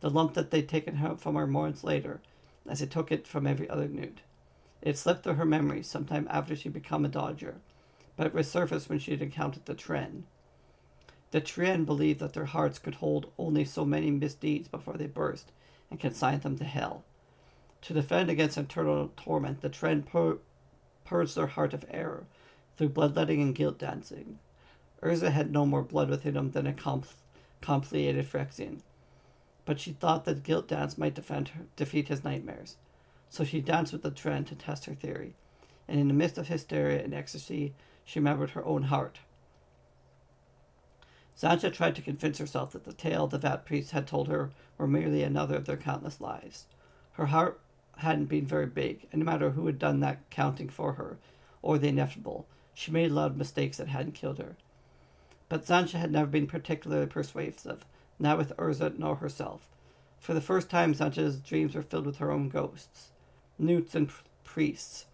the 0.00 0.10
lump 0.10 0.34
that 0.34 0.50
they'd 0.50 0.68
taken 0.68 1.16
from 1.16 1.34
her 1.34 1.46
moments 1.46 1.84
later, 1.84 2.20
as 2.66 2.80
it 2.80 2.90
took 2.90 3.10
it 3.10 3.26
from 3.26 3.46
every 3.46 3.68
other 3.68 3.88
nude. 3.88 4.20
It 4.80 4.96
slipped 4.96 5.24
through 5.24 5.34
her 5.34 5.44
memory 5.44 5.82
sometime 5.82 6.28
after 6.30 6.54
she'd 6.54 6.72
become 6.72 7.04
a 7.04 7.08
dodger, 7.08 7.56
but 8.16 8.28
it 8.28 8.34
resurfaced 8.34 8.88
when 8.88 9.00
she'd 9.00 9.20
encountered 9.20 9.66
the 9.66 9.74
Tren. 9.74 10.22
The 11.30 11.40
Tren 11.40 11.84
believed 11.84 12.20
that 12.20 12.32
their 12.32 12.46
hearts 12.46 12.78
could 12.78 12.96
hold 12.96 13.30
only 13.38 13.64
so 13.64 13.84
many 13.84 14.10
misdeeds 14.10 14.68
before 14.68 14.94
they 14.94 15.06
burst 15.06 15.52
and 15.90 16.00
consigned 16.00 16.42
them 16.42 16.56
to 16.58 16.64
hell. 16.64 17.04
To 17.82 17.94
defend 17.94 18.30
against 18.30 18.56
eternal 18.56 19.12
torment, 19.16 19.60
the 19.60 19.70
Tren 19.70 20.04
pur- 20.04 20.38
purged 21.04 21.36
their 21.36 21.46
heart 21.46 21.74
of 21.74 21.84
error 21.90 22.24
through 22.76 22.90
bloodletting 22.90 23.42
and 23.42 23.54
guilt 23.54 23.78
dancing. 23.78 24.38
Urza 25.02 25.30
had 25.30 25.52
no 25.52 25.64
more 25.64 25.82
blood 25.82 26.08
within 26.08 26.36
him 26.36 26.50
than 26.50 26.66
a 26.66 26.72
compl- 26.72 27.14
complicated 27.60 28.26
Phyrexian, 28.26 28.80
but 29.64 29.78
she 29.78 29.92
thought 29.92 30.24
that 30.24 30.42
guilt 30.42 30.68
dance 30.68 30.96
might 30.96 31.14
defend 31.14 31.48
her, 31.48 31.66
defeat 31.76 32.08
his 32.08 32.24
nightmares. 32.24 32.76
So 33.28 33.44
she 33.44 33.60
danced 33.60 33.92
with 33.92 34.02
the 34.02 34.10
Tren 34.10 34.46
to 34.46 34.54
test 34.54 34.86
her 34.86 34.94
theory, 34.94 35.34
and 35.86 36.00
in 36.00 36.08
the 36.08 36.14
midst 36.14 36.38
of 36.38 36.48
hysteria 36.48 37.02
and 37.04 37.12
ecstasy, 37.12 37.74
she 38.04 38.18
remembered 38.18 38.50
her 38.50 38.64
own 38.64 38.84
heart. 38.84 39.20
Xantcha 41.38 41.72
tried 41.72 41.94
to 41.96 42.02
convince 42.02 42.38
herself 42.38 42.72
that 42.72 42.84
the 42.84 42.92
tale 42.92 43.26
the 43.28 43.38
Vat 43.38 43.64
priest 43.64 43.92
had 43.92 44.06
told 44.06 44.28
her 44.28 44.50
were 44.76 44.88
merely 44.88 45.22
another 45.22 45.56
of 45.56 45.66
their 45.66 45.76
countless 45.76 46.20
lies. 46.20 46.66
Her 47.12 47.26
heart 47.26 47.60
hadn't 47.98 48.26
been 48.26 48.46
very 48.46 48.66
big, 48.66 49.06
and 49.12 49.20
no 49.20 49.24
matter 49.24 49.50
who 49.50 49.66
had 49.66 49.78
done 49.78 50.00
that 50.00 50.28
counting 50.30 50.68
for 50.68 50.94
her, 50.94 51.18
or 51.62 51.78
the 51.78 51.88
inevitable, 51.88 52.46
she 52.74 52.90
made 52.90 53.10
a 53.10 53.14
lot 53.14 53.30
of 53.30 53.36
mistakes 53.36 53.76
that 53.76 53.88
hadn't 53.88 54.12
killed 54.12 54.38
her. 54.38 54.56
But 55.48 55.64
Xantcha 55.64 55.98
had 55.98 56.10
never 56.10 56.26
been 56.26 56.46
particularly 56.46 57.06
persuasive, 57.06 57.84
not 58.18 58.38
with 58.38 58.56
Urza 58.56 58.98
nor 58.98 59.16
herself. 59.16 59.68
For 60.18 60.34
the 60.34 60.40
first 60.40 60.68
time, 60.68 60.92
Xantcha's 60.92 61.38
dreams 61.38 61.74
were 61.74 61.82
filled 61.82 62.06
with 62.06 62.16
her 62.16 62.32
own 62.32 62.48
ghosts 62.48 63.12
newts 63.58 63.94
and 63.94 64.10
priests, 64.44 65.06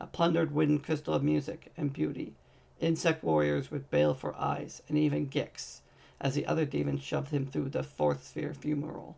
a 0.00 0.06
plundered 0.06 0.52
wooden 0.52 0.78
crystal 0.80 1.14
of 1.14 1.22
music 1.22 1.72
and 1.76 1.92
beauty, 1.92 2.34
insect 2.82 3.22
warriors 3.22 3.70
with 3.70 3.90
baleful 3.90 4.34
eyes, 4.36 4.82
and 4.88 4.98
even 4.98 5.28
Gix, 5.28 5.80
as 6.20 6.34
the 6.34 6.46
other 6.46 6.64
demons 6.64 7.02
shoved 7.02 7.30
him 7.30 7.46
through 7.46 7.70
the 7.70 7.82
fourth 7.82 8.26
sphere 8.26 8.52
fumarole. 8.52 9.14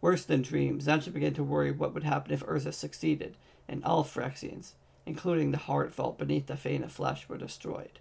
Worse 0.00 0.24
than 0.24 0.42
dreams, 0.42 0.86
Xantcha 0.86 1.12
began 1.12 1.34
to 1.34 1.44
worry 1.44 1.72
what 1.72 1.94
would 1.94 2.04
happen 2.04 2.32
if 2.32 2.44
Urza 2.44 2.74
succeeded, 2.74 3.36
and 3.68 3.82
all 3.84 4.04
Phyrexians, 4.04 4.72
including 5.06 5.50
the 5.50 5.58
heart 5.58 5.94
vault 5.94 6.18
beneath 6.18 6.46
the 6.46 6.54
vein 6.54 6.84
of 6.84 6.92
flesh, 6.92 7.28
were 7.28 7.38
destroyed. 7.38 8.00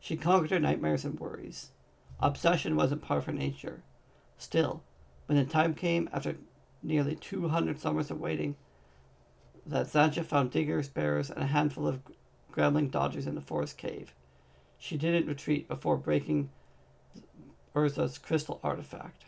She 0.00 0.16
conquered 0.16 0.50
her 0.50 0.60
nightmares 0.60 1.04
and 1.04 1.18
worries. 1.18 1.70
Obsession 2.20 2.76
wasn't 2.76 3.02
part 3.02 3.18
of 3.18 3.24
her 3.26 3.32
nature. 3.32 3.82
Still, 4.38 4.82
when 5.26 5.38
the 5.38 5.44
time 5.44 5.74
came, 5.74 6.08
after 6.12 6.36
nearly 6.82 7.16
200 7.16 7.78
summers 7.78 8.10
of 8.10 8.20
waiting, 8.20 8.56
that 9.66 9.86
Xantcha 9.86 10.24
found 10.24 10.50
diggers, 10.50 10.88
bearers, 10.88 11.30
and 11.30 11.42
a 11.42 11.46
handful 11.46 11.86
of 11.86 12.00
gremlin 12.54 12.90
dodgers 12.90 13.26
in 13.26 13.34
the 13.34 13.40
forest 13.40 13.76
cave. 13.76 14.14
She 14.78 14.96
didn't 14.96 15.26
retreat 15.26 15.66
before 15.66 15.96
breaking 15.96 16.50
Urza's 17.74 18.18
crystal 18.18 18.60
artifact. 18.62 19.24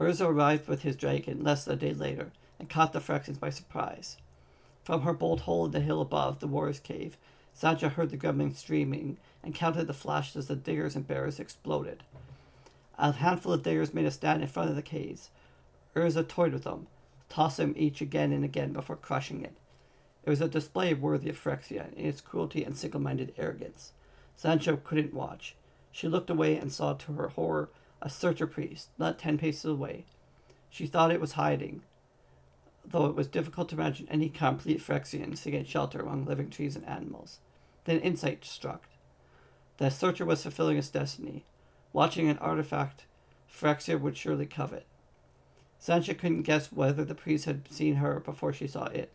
Urza 0.00 0.26
arrived 0.26 0.66
with 0.66 0.82
his 0.82 0.96
dragon 0.96 1.44
less 1.44 1.64
than 1.64 1.74
a 1.74 1.76
day 1.76 1.94
later 1.94 2.32
and 2.58 2.68
caught 2.68 2.92
the 2.92 3.00
Phyrexians 3.00 3.38
by 3.38 3.50
surprise. 3.50 4.16
From 4.82 5.02
her 5.02 5.12
bolt 5.12 5.40
hole 5.40 5.66
in 5.66 5.70
the 5.70 5.80
hill 5.80 6.00
above 6.00 6.40
the 6.40 6.48
warrior's 6.48 6.80
cave, 6.80 7.16
Xantcha 7.56 7.92
heard 7.92 8.10
the 8.10 8.16
gremlins 8.16 8.56
screaming 8.56 9.16
and 9.42 9.54
counted 9.54 9.86
the 9.86 9.94
flashes 9.94 10.36
as 10.36 10.46
the 10.48 10.56
diggers 10.56 10.96
and 10.96 11.06
bearers 11.06 11.40
exploded. 11.40 12.02
A 12.98 13.12
handful 13.12 13.52
of 13.52 13.62
diggers 13.62 13.94
made 13.94 14.06
a 14.06 14.10
stand 14.10 14.42
in 14.42 14.48
front 14.48 14.70
of 14.70 14.76
the 14.76 14.82
caves. 14.82 15.30
Urza 15.94 16.26
toyed 16.26 16.52
with 16.52 16.64
them, 16.64 16.88
tossing 17.28 17.72
them 17.72 17.76
each 17.78 18.00
again 18.00 18.32
and 18.32 18.44
again 18.44 18.72
before 18.72 18.96
crushing 18.96 19.42
it. 19.42 19.54
It 20.26 20.30
was 20.30 20.40
a 20.40 20.48
display 20.48 20.92
worthy 20.92 21.30
of 21.30 21.40
Phyrexia 21.40 21.94
in 21.94 22.04
its 22.04 22.20
cruelty 22.20 22.64
and 22.64 22.76
single 22.76 23.00
minded 23.00 23.32
arrogance. 23.38 23.92
Xantcha 24.36 24.82
couldn't 24.82 25.14
watch. 25.14 25.54
She 25.92 26.08
looked 26.08 26.28
away 26.28 26.56
and 26.56 26.72
saw 26.72 26.94
to 26.94 27.12
her 27.12 27.28
horror 27.28 27.68
a 28.02 28.10
searcher 28.10 28.48
priest, 28.48 28.88
not 28.98 29.20
ten 29.20 29.38
paces 29.38 29.70
away. 29.70 30.04
She 30.68 30.88
thought 30.88 31.12
it 31.12 31.20
was 31.20 31.32
hiding, 31.32 31.82
though 32.84 33.06
it 33.06 33.14
was 33.14 33.28
difficult 33.28 33.68
to 33.68 33.76
imagine 33.76 34.08
any 34.10 34.28
complete 34.28 34.80
Phyrexian 34.80 35.38
seeking 35.38 35.64
shelter 35.64 36.00
among 36.00 36.24
living 36.24 36.50
trees 36.50 36.74
and 36.74 36.84
animals. 36.86 37.38
Then 37.84 38.00
insight 38.00 38.44
struck. 38.44 38.88
The 39.76 39.90
searcher 39.90 40.24
was 40.24 40.42
fulfilling 40.42 40.76
his 40.76 40.90
destiny, 40.90 41.44
watching 41.92 42.28
an 42.28 42.38
artifact 42.38 43.04
Phyrexia 43.48 44.00
would 44.00 44.16
surely 44.16 44.46
covet. 44.46 44.86
Xantcha 45.80 46.18
couldn't 46.18 46.42
guess 46.42 46.72
whether 46.72 47.04
the 47.04 47.14
priest 47.14 47.44
had 47.44 47.70
seen 47.70 47.96
her 47.96 48.18
before 48.18 48.52
she 48.52 48.66
saw 48.66 48.86
it 48.86 49.12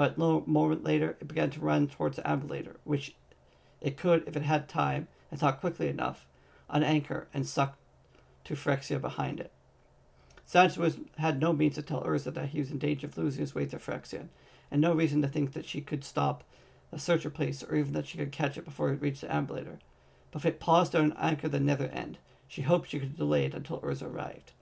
but 0.00 0.16
a 0.16 0.42
moment 0.46 0.82
later 0.82 1.14
it 1.20 1.28
began 1.28 1.50
to 1.50 1.60
run 1.60 1.86
towards 1.86 2.16
the 2.16 2.26
ambulator, 2.26 2.76
which 2.84 3.14
it 3.82 3.98
could, 3.98 4.26
if 4.26 4.34
it 4.34 4.44
had 4.44 4.66
time 4.66 5.06
and 5.30 5.38
thought 5.38 5.60
quickly 5.60 5.88
enough, 5.88 6.26
unanchor 6.72 7.26
and 7.34 7.46
suck 7.46 7.76
to 8.44 8.54
Phyrexia 8.54 8.98
behind 8.98 9.40
it. 9.40 9.52
Sanchez 10.46 10.96
had 11.18 11.38
no 11.38 11.52
means 11.52 11.74
to 11.74 11.82
tell 11.82 12.02
Urza 12.02 12.32
that 12.32 12.48
he 12.48 12.60
was 12.60 12.70
in 12.70 12.78
danger 12.78 13.08
of 13.08 13.18
losing 13.18 13.42
his 13.42 13.54
way 13.54 13.66
to 13.66 13.76
Phyrexia, 13.76 14.28
and 14.70 14.80
no 14.80 14.94
reason 14.94 15.20
to 15.20 15.28
think 15.28 15.52
that 15.52 15.66
she 15.66 15.82
could 15.82 16.02
stop 16.02 16.44
the 16.90 16.98
searcher 16.98 17.28
place 17.28 17.62
or 17.62 17.76
even 17.76 17.92
that 17.92 18.06
she 18.06 18.16
could 18.16 18.32
catch 18.32 18.56
it 18.56 18.64
before 18.64 18.88
it 18.88 19.02
reached 19.02 19.20
the 19.20 19.30
ambulator. 19.30 19.80
But 20.30 20.38
if 20.38 20.46
it 20.46 20.60
paused 20.60 20.92
to 20.92 21.14
anchor 21.18 21.48
the 21.50 21.60
nether 21.60 21.88
end, 21.88 22.16
she 22.48 22.62
hoped 22.62 22.88
she 22.88 23.00
could 23.00 23.18
delay 23.18 23.44
it 23.44 23.52
until 23.52 23.80
Urza 23.80 24.10
arrived. 24.10 24.52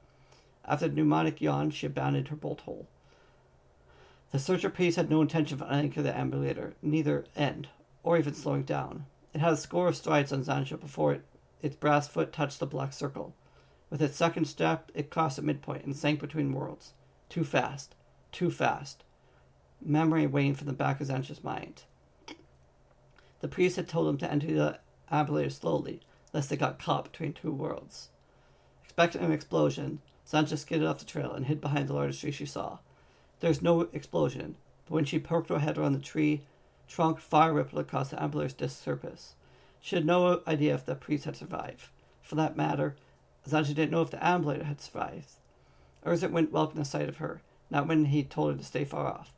After 0.64 0.88
the 0.88 0.96
mnemonic 0.96 1.40
yawn, 1.40 1.70
she 1.70 1.86
abandoned 1.86 2.26
her 2.26 2.34
bolt 2.34 2.62
hole. 2.62 2.88
The 4.30 4.38
searcher 4.38 4.68
piece 4.68 4.96
had 4.96 5.08
no 5.08 5.22
intention 5.22 5.60
of 5.60 5.70
anchoring 5.70 6.04
the 6.04 6.16
ambulator, 6.16 6.74
neither 6.82 7.24
end, 7.34 7.68
or 8.02 8.18
even 8.18 8.34
slowing 8.34 8.62
down. 8.62 9.06
It 9.32 9.40
had 9.40 9.54
a 9.54 9.56
score 9.56 9.88
of 9.88 9.96
strides 9.96 10.32
on 10.32 10.44
Xantcha 10.44 10.78
before 10.78 11.14
it, 11.14 11.22
its 11.62 11.76
brass 11.76 12.08
foot 12.08 12.32
touched 12.32 12.60
the 12.60 12.66
black 12.66 12.92
circle. 12.92 13.34
With 13.90 14.02
its 14.02 14.16
second 14.16 14.44
step, 14.44 14.92
it 14.94 15.10
crossed 15.10 15.38
at 15.38 15.44
midpoint 15.44 15.84
and 15.84 15.96
sank 15.96 16.20
between 16.20 16.52
worlds. 16.52 16.92
Too 17.28 17.44
fast. 17.44 17.94
Too 18.32 18.50
fast. 18.50 19.02
Memory 19.80 20.26
waned 20.26 20.58
from 20.58 20.66
the 20.66 20.72
back 20.72 21.00
of 21.00 21.08
Xantcha's 21.08 21.42
mind. 21.42 21.84
The 23.40 23.48
priest 23.48 23.76
had 23.76 23.88
told 23.88 24.08
him 24.08 24.18
to 24.18 24.30
enter 24.30 24.52
the 24.52 24.78
ambulator 25.10 25.50
slowly, 25.50 26.00
lest 26.32 26.50
they 26.50 26.56
got 26.56 26.78
caught 26.78 27.04
between 27.04 27.32
two 27.32 27.52
worlds. 27.52 28.10
Expecting 28.84 29.22
an 29.22 29.32
explosion, 29.32 30.00
Xantcha 30.26 30.58
skidded 30.58 30.86
off 30.86 30.98
the 30.98 31.04
trail 31.04 31.32
and 31.32 31.46
hid 31.46 31.60
behind 31.60 31.88
the 31.88 31.94
largest 31.94 32.20
tree 32.20 32.30
she 32.30 32.44
saw. 32.44 32.78
There 33.40 33.48
was 33.48 33.62
no 33.62 33.82
explosion, 33.92 34.56
but 34.86 34.94
when 34.94 35.04
she 35.04 35.18
poked 35.18 35.50
her 35.50 35.58
head 35.58 35.78
around 35.78 35.92
the 35.92 36.00
tree 36.00 36.42
trunk, 36.88 37.20
fire 37.20 37.52
rippled 37.52 37.80
across 37.80 38.10
the 38.10 38.22
ambulator's 38.22 38.54
disc 38.54 38.82
surface. 38.82 39.34
She 39.80 39.94
had 39.94 40.06
no 40.06 40.42
idea 40.46 40.74
if 40.74 40.84
the 40.84 40.94
priest 40.94 41.24
had 41.24 41.36
survived. 41.36 41.88
For 42.22 42.34
that 42.34 42.56
matter, 42.56 42.96
Xantcha 43.46 43.74
didn't 43.74 43.90
know 43.90 44.02
if 44.02 44.10
the 44.10 44.24
ambulator 44.24 44.64
had 44.64 44.80
survived. 44.80 45.32
Urza 46.04 46.30
wouldn't 46.30 46.52
welcome 46.52 46.78
the 46.78 46.84
sight 46.84 47.08
of 47.08 47.18
her, 47.18 47.42
not 47.70 47.86
when 47.86 48.06
he 48.06 48.22
told 48.22 48.52
her 48.52 48.58
to 48.58 48.64
stay 48.64 48.84
far 48.84 49.06
off. 49.06 49.32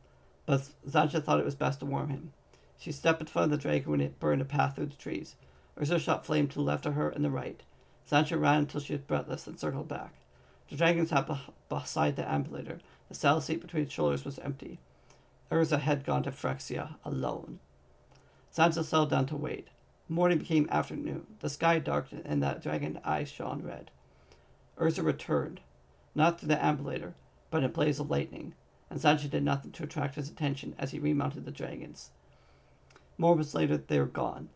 But 0.47 0.69
Xantcha 0.88 1.23
thought 1.23 1.40
it 1.40 1.45
was 1.45 1.54
best 1.54 1.80
to 1.80 1.87
warn 1.87 2.09
him. 2.09 2.33
She 2.78 2.92
stepped 2.92 3.21
in 3.21 3.26
front 3.26 3.52
of 3.52 3.59
the 3.59 3.62
dragon 3.62 3.90
when 3.90 4.00
it 4.00 4.19
burned 4.19 4.40
a 4.40 4.47
path 4.47 4.76
through 4.76 4.87
the 4.87 4.97
trees. 4.97 5.37
Urza 5.78 6.00
shot 6.00 6.25
flame 6.25 6.49
to 6.49 6.54
the 6.54 6.62
left 6.62 6.87
of 6.87 6.95
her 6.95 7.11
and 7.11 7.25
the 7.25 7.30
right. 7.30 7.62
Xantcha 8.09 8.40
ran 8.40 8.61
until 8.61 8.80
she 8.80 8.95
was 8.95 9.02
breathless 9.02 9.47
and 9.47 9.59
circled 9.59 9.88
back. 9.88 10.14
The 10.69 10.76
dragon 10.76 11.07
sat 11.07 11.28
beside 11.69 12.16
the 12.16 12.30
ambulator. 12.30 12.78
The 13.11 13.17
saddle 13.17 13.40
seat 13.40 13.61
between 13.61 13.83
its 13.83 13.93
shoulders 13.93 14.25
was 14.25 14.38
empty. 14.38 14.79
Urza 15.50 15.81
had 15.81 16.05
gone 16.05 16.23
to 16.23 16.31
Phyrexia 16.31 16.95
alone. 17.05 17.59
Xantcha 18.55 18.85
settled 18.85 19.11
down 19.11 19.26
to 19.26 19.37
wait. 19.37 19.67
Morning 20.09 20.38
became 20.38 20.69
afternoon. 20.71 21.26
The 21.40 21.49
sky 21.49 21.81
darkened, 21.81 22.23
and 22.25 22.40
the 22.40 22.61
dragon's 22.62 22.99
eyes 23.05 23.29
shone 23.29 23.64
red. 23.64 23.90
Urza 24.79 25.05
returned, 25.05 25.61
not 26.14 26.38
through 26.38 26.50
the 26.50 26.64
ambulator, 26.64 27.14
but 27.50 27.59
in 27.59 27.64
a 27.64 27.69
blaze 27.69 27.99
of 27.99 28.11
lightning, 28.11 28.55
and 28.88 29.00
Xantcha 29.00 29.29
did 29.29 29.43
nothing 29.43 29.73
to 29.73 29.83
attract 29.83 30.14
his 30.14 30.31
attention 30.31 30.76
as 30.79 30.93
he 30.93 31.00
remounted 31.00 31.45
the 31.45 31.50
dragons. 31.50 32.11
Moments 33.19 33.55
later, 33.55 33.76
they 33.76 33.99
were 33.99 34.07
gone. 34.07 34.50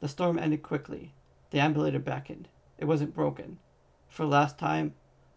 The 0.00 0.08
storm 0.08 0.38
ended 0.38 0.62
quickly. 0.62 1.12
The 1.50 1.60
ambulator 1.60 1.98
beckoned. 1.98 2.48
It 2.78 2.86
wasn't 2.86 3.14
broken. 3.14 3.58
For 4.08 4.22
the 4.22 4.30
last 4.30 4.58
time, 4.58 4.94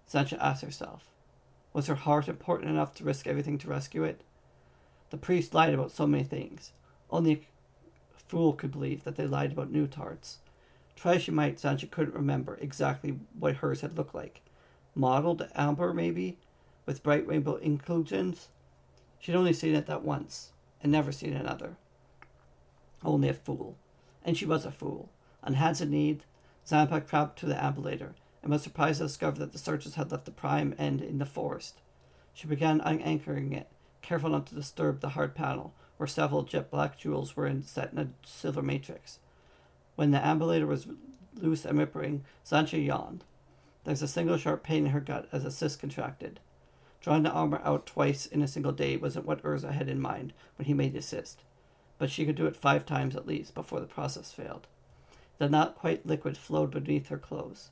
Xantcha 0.10 0.38
asked 0.40 0.64
herself, 0.64 1.10
was 1.78 1.86
her 1.86 1.94
heart 1.94 2.28
important 2.28 2.72
enough 2.72 2.96
to 2.96 3.04
risk 3.04 3.28
everything 3.28 3.56
to 3.60 3.68
rescue 3.68 4.04
it? 4.04 4.22
The 5.12 5.18
priest 5.18 5.54
lied 5.54 5.76
about 5.76 5.92
so 5.92 6.08
many 6.08 6.24
things. 6.24 6.72
Only 7.12 7.34
a 7.34 8.20
fool 8.20 8.54
could 8.54 8.72
believe 8.72 9.04
that 9.04 9.16
they 9.16 9.28
lied 9.28 9.52
about 9.52 9.70
new 9.70 9.86
tarts. 9.86 10.40
Try 10.96 11.18
as 11.18 11.22
she 11.22 11.30
might, 11.30 11.58
Xantcha 11.58 11.92
couldn't 11.92 12.16
remember 12.16 12.58
exactly 12.60 13.20
what 13.38 13.58
hers 13.58 13.82
had 13.82 13.96
looked 13.96 14.16
like. 14.16 14.42
Mottled 14.96 15.48
amber, 15.54 15.94
maybe, 15.94 16.40
with 16.88 17.04
bright 17.04 17.28
rainbow 17.28 17.58
inclusions? 17.58 18.48
She'd 19.20 19.36
only 19.36 19.54
seen 19.54 19.76
it 19.76 19.86
that 19.86 20.04
once, 20.04 20.54
and 20.82 20.92
never 20.92 21.12
seen 21.12 21.34
another. 21.34 21.76
Only 23.06 23.30
a 23.30 23.36
fool. 23.36 23.78
And 24.26 24.36
she 24.36 24.48
was 24.48 24.66
a 24.66 24.72
fool. 24.72 25.12
On 25.44 25.54
hands 25.54 25.80
and 25.80 25.92
knees, 25.92 26.22
Zampa 26.66 27.02
crept 27.02 27.38
to 27.38 27.46
the 27.46 27.64
ambulator 27.64 28.16
and 28.48 28.54
was 28.54 28.64
surprised 28.64 29.00
to 29.00 29.06
discover 29.06 29.40
that 29.40 29.52
the 29.52 29.58
searchers 29.58 29.96
had 29.96 30.12
left 30.12 30.26
the 30.26 30.32
prime 30.32 30.74
end 30.78 31.02
in 31.02 31.20
the 31.20 31.26
forest. 31.26 31.82
She 32.34 32.48
began 32.48 32.80
unanchoring 32.80 33.54
it, 33.54 33.68
careful 34.02 34.30
not 34.30 34.48
to 34.48 34.56
disturb 34.56 35.02
the 35.02 35.10
hard 35.10 35.36
panel, 35.36 35.74
where 35.98 36.08
several 36.08 36.44
jet 36.44 36.72
black 36.72 36.98
jewels 36.98 37.36
were 37.36 37.54
set 37.64 37.92
in 37.92 38.00
a 38.00 38.10
silver 38.26 38.62
matrix. 38.62 39.20
When 39.96 40.12
the 40.12 40.26
ambulator 40.26 40.66
was 40.66 40.88
loose 41.36 41.66
and 41.66 41.78
rippling, 41.78 42.24
Xantcha 42.46 42.84
yawned. 42.84 43.24
There 43.84 43.92
was 43.92 44.02
a 44.02 44.08
single 44.08 44.38
sharp 44.38 44.64
pain 44.64 44.86
in 44.86 44.92
her 44.92 45.02
gut 45.02 45.28
as 45.32 45.46
a 45.46 45.52
cyst 45.52 45.80
contracted. 45.80 46.40
Drawing 47.02 47.24
the 47.24 47.32
armor 47.32 47.62
out 47.64 47.86
twice 47.86 48.26
in 48.26 48.42
a 48.42 48.48
single 48.48 48.72
day 48.72 48.98
wasn't 48.98 49.26
what 49.26 49.44
Urza 49.44 49.72
had 49.72 49.90
in 49.90 50.00
mind 50.00 50.34
when 50.58 50.66
he 50.66 50.74
made 50.74 50.94
the 50.94 51.02
cyst 51.02 51.44
but 51.98 52.12
she 52.12 52.26
could 52.26 52.36
do 52.36 52.46
it 52.46 52.56
five 52.56 52.86
times 52.86 53.16
at 53.16 53.28
least 53.28 53.54
before 53.54 53.80
the 53.80 53.88
process 53.88 54.32
failed. 54.32 54.68
The 55.38 55.50
not 55.50 55.76
quite 55.76 56.06
liquid 56.06 56.38
flowed 56.38 56.72
beneath 56.72 57.08
her 57.10 57.18
clothes. 57.18 57.70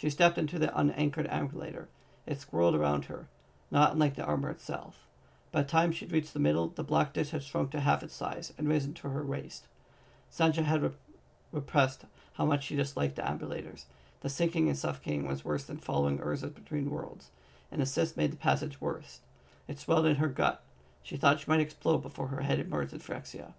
She 0.00 0.08
stepped 0.08 0.38
into 0.38 0.58
the 0.58 0.74
unanchored 0.74 1.26
ambulator. 1.26 1.86
It 2.24 2.40
swirled 2.40 2.74
around 2.74 3.04
her, 3.04 3.28
not 3.70 3.92
unlike 3.92 4.14
the 4.14 4.24
armor 4.24 4.48
itself. 4.48 5.06
By 5.52 5.60
the 5.60 5.68
time 5.68 5.92
she'd 5.92 6.10
reached 6.10 6.32
the 6.32 6.40
middle, 6.40 6.68
the 6.68 6.82
black 6.82 7.12
dish 7.12 7.32
had 7.32 7.42
shrunk 7.42 7.70
to 7.72 7.80
half 7.80 8.02
its 8.02 8.14
size 8.14 8.54
and 8.56 8.66
risen 8.66 8.94
to 8.94 9.10
her 9.10 9.22
waist. 9.22 9.66
Xantcha 10.32 10.64
had 10.64 10.82
rep- 10.82 10.94
repressed 11.52 12.06
how 12.32 12.46
much 12.46 12.64
she 12.64 12.76
disliked 12.76 13.16
the 13.16 13.22
ambulators. 13.22 13.84
The 14.22 14.30
sinking 14.30 14.70
and 14.70 14.78
suffocating 14.78 15.28
was 15.28 15.44
worse 15.44 15.64
than 15.64 15.76
following 15.76 16.18
Urza 16.18 16.54
between 16.54 16.88
worlds, 16.88 17.28
and 17.70 17.82
the 17.82 17.84
cyst 17.84 18.16
made 18.16 18.32
the 18.32 18.38
passage 18.38 18.80
worse. 18.80 19.20
It 19.68 19.78
swelled 19.78 20.06
in 20.06 20.16
her 20.16 20.28
gut, 20.28 20.62
she 21.02 21.18
thought 21.18 21.40
she 21.40 21.46
might 21.46 21.60
explode 21.60 21.98
before 21.98 22.28
her 22.28 22.40
head 22.40 22.58
emerged 22.58 22.94
in 22.94 23.00
Phyrexia. 23.00 23.52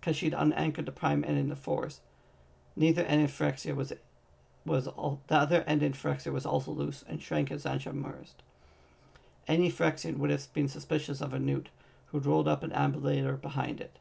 Because 0.00 0.16
she'd 0.16 0.32
unanchored 0.32 0.86
the 0.86 0.92
prime 0.92 1.22
end 1.22 1.36
in 1.36 1.50
the 1.50 1.54
force. 1.54 2.00
Neither 2.76 3.02
end 3.02 3.20
in 3.20 3.28
Phyrexia 3.28 3.76
was 3.76 3.92
was 4.66 4.86
all, 4.88 5.20
the 5.28 5.36
other 5.36 5.62
end 5.66 5.82
in 5.82 5.92
Phyrexia 5.92 6.32
was 6.32 6.44
also 6.44 6.70
loose 6.70 7.04
and 7.08 7.22
shrank 7.22 7.50
as 7.50 7.64
Xantcha 7.64 7.86
emerged. 7.86 8.42
Any 9.48 9.70
Phyrexian 9.70 10.18
would 10.18 10.30
have 10.30 10.52
been 10.52 10.68
suspicious 10.68 11.20
of 11.20 11.32
a 11.32 11.38
newt 11.38 11.68
who'd 12.06 12.26
rolled 12.26 12.48
up 12.48 12.62
an 12.62 12.72
ambulator 12.72 13.40
behind 13.40 13.80
it. 13.80 13.98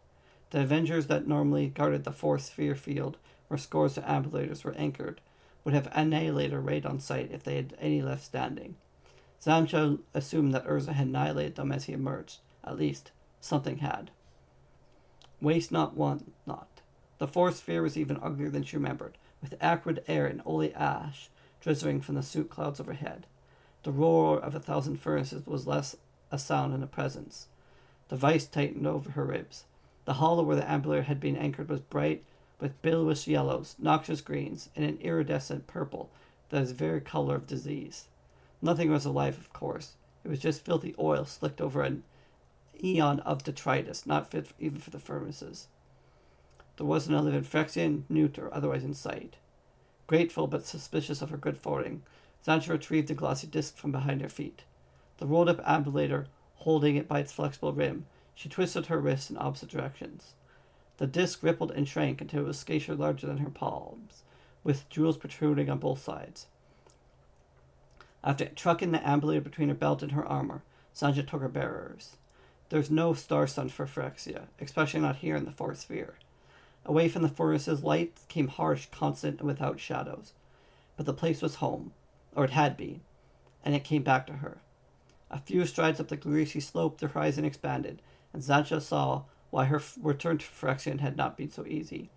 The 0.49 0.61
Avengers 0.61 1.07
that 1.07 1.27
normally 1.27 1.67
guarded 1.67 2.03
the 2.03 2.11
fourth 2.11 2.43
sphere 2.43 2.75
field 2.75 3.17
where 3.47 3.57
scores 3.57 3.97
of 3.97 4.05
ambulators 4.05 4.63
were 4.63 4.75
anchored 4.75 5.21
would 5.63 5.73
have 5.73 5.89
annihilated 5.91 6.57
raid 6.59 6.85
on 6.85 6.99
sight 6.99 7.29
if 7.31 7.43
they 7.43 7.55
had 7.55 7.75
any 7.79 8.01
left 8.01 8.23
standing. 8.23 8.75
Xantcha 9.43 9.99
assumed 10.13 10.53
that 10.53 10.65
Urza 10.65 10.93
had 10.93 11.07
annihilated 11.07 11.55
them 11.55 11.71
as 11.71 11.85
he 11.85 11.93
emerged, 11.93 12.39
at 12.63 12.77
least, 12.77 13.11
something 13.39 13.77
had. 13.77 14.09
Waste 15.41 15.71
not, 15.71 15.95
want 15.95 16.33
not. 16.47 16.67
The 17.17 17.27
fourth 17.27 17.57
sphere 17.57 17.81
was 17.81 17.97
even 17.97 18.19
uglier 18.21 18.49
than 18.49 18.63
she 18.63 18.77
remembered, 18.77 19.17
with 19.45 19.61
acrid 19.61 20.03
air 20.07 20.25
and 20.25 20.41
oily 20.47 20.73
ash 20.73 21.29
drizzling 21.61 22.01
from 22.01 22.15
the 22.15 22.23
soot 22.23 22.49
clouds 22.49 22.79
overhead. 22.79 23.27
The 23.83 23.91
roar 23.91 24.39
of 24.39 24.55
a 24.55 24.59
thousand 24.59 24.97
furnaces 24.97 25.45
was 25.45 25.67
less 25.67 25.95
a 26.31 26.39
sound 26.39 26.73
than 26.73 26.81
a 26.81 26.87
presence. 26.87 27.47
The 28.07 28.15
vice 28.15 28.47
tightened 28.47 28.87
over 28.87 29.11
her 29.11 29.25
ribs. 29.25 29.65
The 30.05 30.15
hollow 30.15 30.41
where 30.41 30.55
the 30.55 30.69
ambulator 30.69 31.03
had 31.03 31.19
been 31.19 31.37
anchored 31.37 31.69
was 31.69 31.81
bright 31.81 32.23
with 32.59 32.81
bilious 32.81 33.27
yellows, 33.27 33.75
noxious 33.77 34.21
greens, 34.21 34.69
and 34.75 34.83
an 34.83 34.97
iridescent 34.99 35.67
purple 35.67 36.09
that 36.49 36.63
is 36.63 36.69
the 36.69 36.75
very 36.75 37.01
color 37.01 37.35
of 37.35 37.45
disease. 37.45 38.07
Nothing 38.63 38.89
was 38.89 39.05
alive, 39.05 39.37
of 39.37 39.53
course. 39.53 39.93
It 40.23 40.29
was 40.29 40.39
just 40.39 40.65
filthy 40.65 40.95
oil 40.97 41.25
slicked 41.25 41.61
over 41.61 41.83
an 41.83 42.03
eon 42.83 43.19
of 43.19 43.43
detritus, 43.43 44.07
not 44.07 44.31
fit 44.31 44.47
even 44.59 44.79
for 44.79 44.89
the 44.89 44.99
furnaces. 44.99 45.67
There 46.77 46.85
wasn't 46.85 47.17
a 47.17 47.21
living 47.21 47.43
Phyrexian, 47.43 48.03
newt, 48.09 48.37
or 48.37 48.53
otherwise 48.53 48.83
in 48.83 48.93
sight. 48.93 49.37
Grateful 50.07 50.47
but 50.47 50.65
suspicious 50.65 51.21
of 51.21 51.29
her 51.29 51.37
good 51.37 51.57
fortune, 51.57 52.03
Xantcha 52.45 52.69
retrieved 52.69 53.07
the 53.07 53.13
glossy 53.13 53.47
disk 53.47 53.77
from 53.77 53.91
behind 53.91 54.21
her 54.21 54.29
feet. 54.29 54.63
The 55.17 55.25
rolled 55.25 55.49
up 55.49 55.61
ambulator, 55.65 56.27
holding 56.55 56.95
it 56.95 57.07
by 57.07 57.19
its 57.19 57.31
flexible 57.31 57.73
rim, 57.73 58.05
she 58.35 58.49
twisted 58.49 58.87
her 58.87 58.99
wrists 58.99 59.29
in 59.29 59.37
opposite 59.37 59.69
directions. 59.69 60.33
The 60.97 61.07
disk 61.07 61.41
rippled 61.41 61.71
and 61.71 61.87
shrank 61.87 62.21
until 62.21 62.41
it 62.41 62.47
was 62.47 62.59
scarcely 62.59 62.95
larger 62.95 63.25
than 63.27 63.37
her 63.37 63.49
palms, 63.49 64.23
with 64.63 64.89
jewels 64.89 65.17
protruding 65.17 65.69
on 65.69 65.79
both 65.79 66.03
sides. 66.03 66.47
After 68.23 68.45
trucking 68.45 68.91
the 68.91 69.07
ambulator 69.07 69.41
between 69.41 69.69
her 69.69 69.75
belt 69.75 70.03
and 70.03 70.11
her 70.11 70.25
armor, 70.25 70.63
Xantcha 70.95 71.27
took 71.27 71.41
her 71.41 71.49
bearers. 71.49 72.17
There's 72.69 72.89
no 72.89 73.13
star 73.13 73.47
sun 73.47 73.69
for 73.69 73.85
Phyrexia, 73.85 74.47
especially 74.59 74.99
not 74.99 75.17
here 75.17 75.35
in 75.35 75.45
the 75.45 75.51
fourth 75.51 75.79
sphere. 75.79 76.15
Away 76.85 77.09
from 77.09 77.23
the 77.23 77.29
furnaces, 77.29 77.83
light 77.83 78.19
came 78.27 78.47
harsh, 78.47 78.87
constant, 78.91 79.39
and 79.39 79.47
without 79.47 79.79
shadows. 79.79 80.33
But 80.97 81.05
the 81.05 81.13
place 81.13 81.41
was 81.41 81.55
home, 81.55 81.93
or 82.35 82.45
it 82.45 82.51
had 82.51 82.77
been, 82.77 83.01
and 83.63 83.73
it 83.73 83.83
came 83.83 84.03
back 84.03 84.27
to 84.27 84.33
her. 84.33 84.59
A 85.31 85.39
few 85.39 85.65
strides 85.65 85.99
up 85.99 86.09
the 86.09 86.17
greasy 86.17 86.59
slope, 86.59 86.99
the 86.99 87.07
horizon 87.07 87.43
expanded, 87.43 88.01
and 88.31 88.43
Xantcha 88.43 88.81
saw 88.81 89.23
why 89.49 89.65
her 89.65 89.81
return 90.01 90.37
to 90.37 90.45
Phyrexian 90.45 90.99
had 90.99 91.17
not 91.17 91.37
been 91.37 91.49
so 91.49 91.65
easy. 91.65 92.09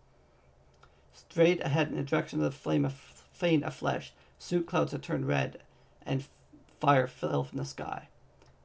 Straight 1.14 1.64
ahead 1.64 1.88
in 1.88 1.96
the 1.96 2.02
direction 2.02 2.38
of 2.38 2.44
the 2.44 2.58
flame 2.58 2.84
of 2.84 2.92
faint 3.32 3.64
of 3.64 3.74
flesh, 3.74 4.12
soot 4.38 4.66
clouds 4.66 4.92
had 4.92 5.02
turned 5.02 5.26
red, 5.26 5.62
and 6.04 6.24
fire 6.78 7.06
fell 7.06 7.42
from 7.42 7.58
the 7.58 7.64
sky. 7.64 8.08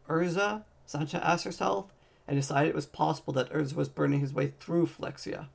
Urza 0.09 0.63
Xantcha 0.87 1.23
asked 1.23 1.45
herself, 1.45 1.93
and 2.27 2.37
decided 2.37 2.69
it 2.69 2.75
was 2.75 2.85
possible 2.85 3.33
that 3.33 3.51
Urza 3.51 3.73
was 3.73 3.89
burning 3.89 4.19
his 4.19 4.33
way 4.33 4.53
through 4.59 4.87
Phyrexia. 4.87 5.47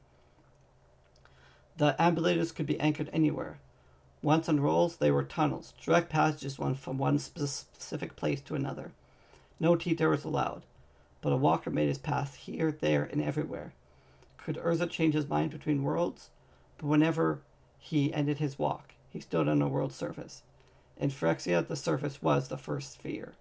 The 1.78 1.94
ambulators 2.00 2.52
could 2.52 2.66
be 2.66 2.80
anchored 2.80 3.08
anywhere. 3.12 3.60
Once 4.20 4.48
on 4.48 4.58
rolls, 4.58 4.96
they 4.96 5.12
were 5.12 5.22
tunnels, 5.22 5.74
direct 5.80 6.10
passages 6.10 6.58
one 6.58 6.74
from 6.74 6.98
one 6.98 7.20
specific 7.20 8.16
place 8.16 8.40
to 8.40 8.56
another. 8.56 8.90
No 9.60 9.76
T-Tower 9.76 10.10
was 10.10 10.24
allowed, 10.24 10.64
but 11.20 11.32
a 11.32 11.36
walker 11.36 11.70
made 11.70 11.86
his 11.86 11.98
path 11.98 12.34
here, 12.34 12.72
there, 12.72 13.04
and 13.04 13.22
everywhere. 13.22 13.74
Could 14.38 14.56
Urza 14.56 14.90
change 14.90 15.14
his 15.14 15.28
mind 15.28 15.52
between 15.52 15.84
worlds? 15.84 16.30
But 16.78 16.88
whenever 16.88 17.42
he 17.78 18.12
ended 18.12 18.38
his 18.38 18.58
walk, 18.58 18.94
he 19.08 19.20
stood 19.20 19.46
on 19.46 19.62
a 19.62 19.68
world 19.68 19.92
surface. 19.92 20.42
In 20.96 21.10
Phyrexia, 21.10 21.64
the 21.64 21.76
surface 21.76 22.20
was 22.20 22.48
the 22.48 22.58
first 22.58 22.94
sphere. 22.94 23.34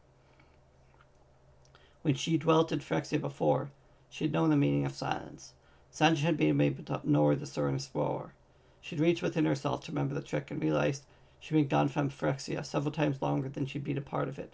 When 2.03 2.13
she 2.13 2.37
dwelt 2.37 2.71
in 2.71 2.81
Phyrexia 2.81 3.19
before, 3.19 3.71
she 4.11 4.25
had 4.25 4.31
known 4.31 4.51
the 4.51 4.55
meaning 4.55 4.85
of 4.85 4.93
silence. 4.93 5.53
Xantcha 5.97 6.19
had 6.19 6.37
been 6.37 6.61
able 6.61 6.83
to 6.83 6.93
ignore 6.93 7.35
the 7.35 7.47
sternness 7.47 7.89
roar. 7.91 8.33
She'd 8.81 8.99
reached 8.99 9.23
within 9.23 9.45
herself 9.45 9.83
to 9.85 9.91
remember 9.91 10.13
the 10.13 10.21
trick 10.21 10.51
and 10.51 10.61
realized 10.61 11.05
she'd 11.39 11.55
been 11.55 11.67
gone 11.67 11.87
from 11.87 12.11
Phyrexia 12.11 12.63
several 12.63 12.91
times 12.91 13.19
longer 13.19 13.49
than 13.49 13.65
she'd 13.65 13.83
been 13.83 13.97
a 13.97 14.01
part 14.01 14.27
of 14.27 14.37
it. 14.37 14.53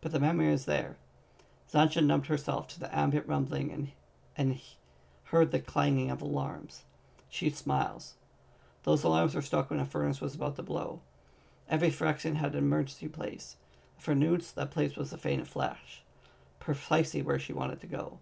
But 0.00 0.12
the 0.12 0.20
memory 0.20 0.52
is 0.52 0.66
there. 0.66 0.96
Xantcha 1.72 2.00
numbed 2.00 2.26
herself 2.26 2.68
to 2.68 2.78
the 2.78 2.96
ambient 2.96 3.26
rumbling 3.26 3.72
and, 3.72 3.90
and 4.36 4.60
heard 5.24 5.50
the 5.50 5.58
clanging 5.58 6.12
of 6.12 6.22
alarms. 6.22 6.84
She 7.28 7.50
smiles. 7.50 8.14
Those 8.84 9.02
alarms 9.02 9.34
were 9.34 9.42
struck 9.42 9.70
when 9.70 9.80
a 9.80 9.86
furnace 9.86 10.20
was 10.20 10.36
about 10.36 10.54
to 10.56 10.62
blow. 10.62 11.00
Every 11.68 11.90
Phyrexian 11.90 12.36
had 12.36 12.52
an 12.52 12.58
emergency 12.58 13.08
place. 13.08 13.56
For 13.98 14.14
Newts, 14.14 14.52
that 14.52 14.70
place 14.70 14.94
was 14.94 15.10
the 15.10 15.18
faint 15.18 15.48
flash 15.48 16.04
precisely 16.64 17.20
where 17.20 17.38
she 17.38 17.52
wanted 17.52 17.78
to 17.78 17.86
go. 17.86 18.18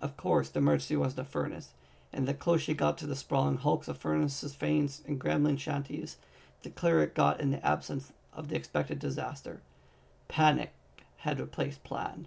Of 0.00 0.16
course, 0.16 0.48
the 0.48 0.60
emergency 0.60 0.94
wasn't 0.94 1.26
a 1.26 1.30
furnace, 1.30 1.72
and 2.12 2.26
the 2.26 2.34
closer 2.34 2.64
she 2.64 2.74
got 2.74 2.98
to 2.98 3.06
the 3.06 3.16
sprawling 3.16 3.58
hulks 3.58 3.88
of 3.88 3.98
furnaces, 3.98 4.54
fanes, 4.54 5.02
and 5.06 5.20
gremlin 5.20 5.58
shanties, 5.58 6.16
the 6.62 6.70
clearer 6.70 7.02
it 7.02 7.14
got 7.14 7.40
in 7.40 7.50
the 7.50 7.64
absence 7.66 8.12
of 8.32 8.48
the 8.48 8.56
expected 8.56 8.98
disaster. 8.98 9.60
Panic 10.28 10.72
had 11.18 11.40
replaced 11.40 11.84
plan. 11.84 12.26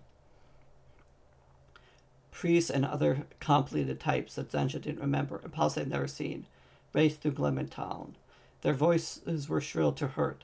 Priests 2.31 2.69
and 2.69 2.85
other 2.85 3.25
completed 3.39 3.99
types 3.99 4.35
that 4.35 4.51
Xantcha 4.51 4.81
didn't 4.81 5.01
remember 5.01 5.39
and 5.43 5.51
possibly 5.51 5.83
had 5.83 5.91
never 5.91 6.07
seen 6.07 6.45
raced 6.93 7.21
through 7.21 7.33
Gremlin 7.33 7.69
town. 7.69 8.15
Their 8.61 8.73
voices 8.73 9.49
were 9.49 9.61
shrill 9.61 9.91
to 9.93 10.07
hurt. 10.07 10.43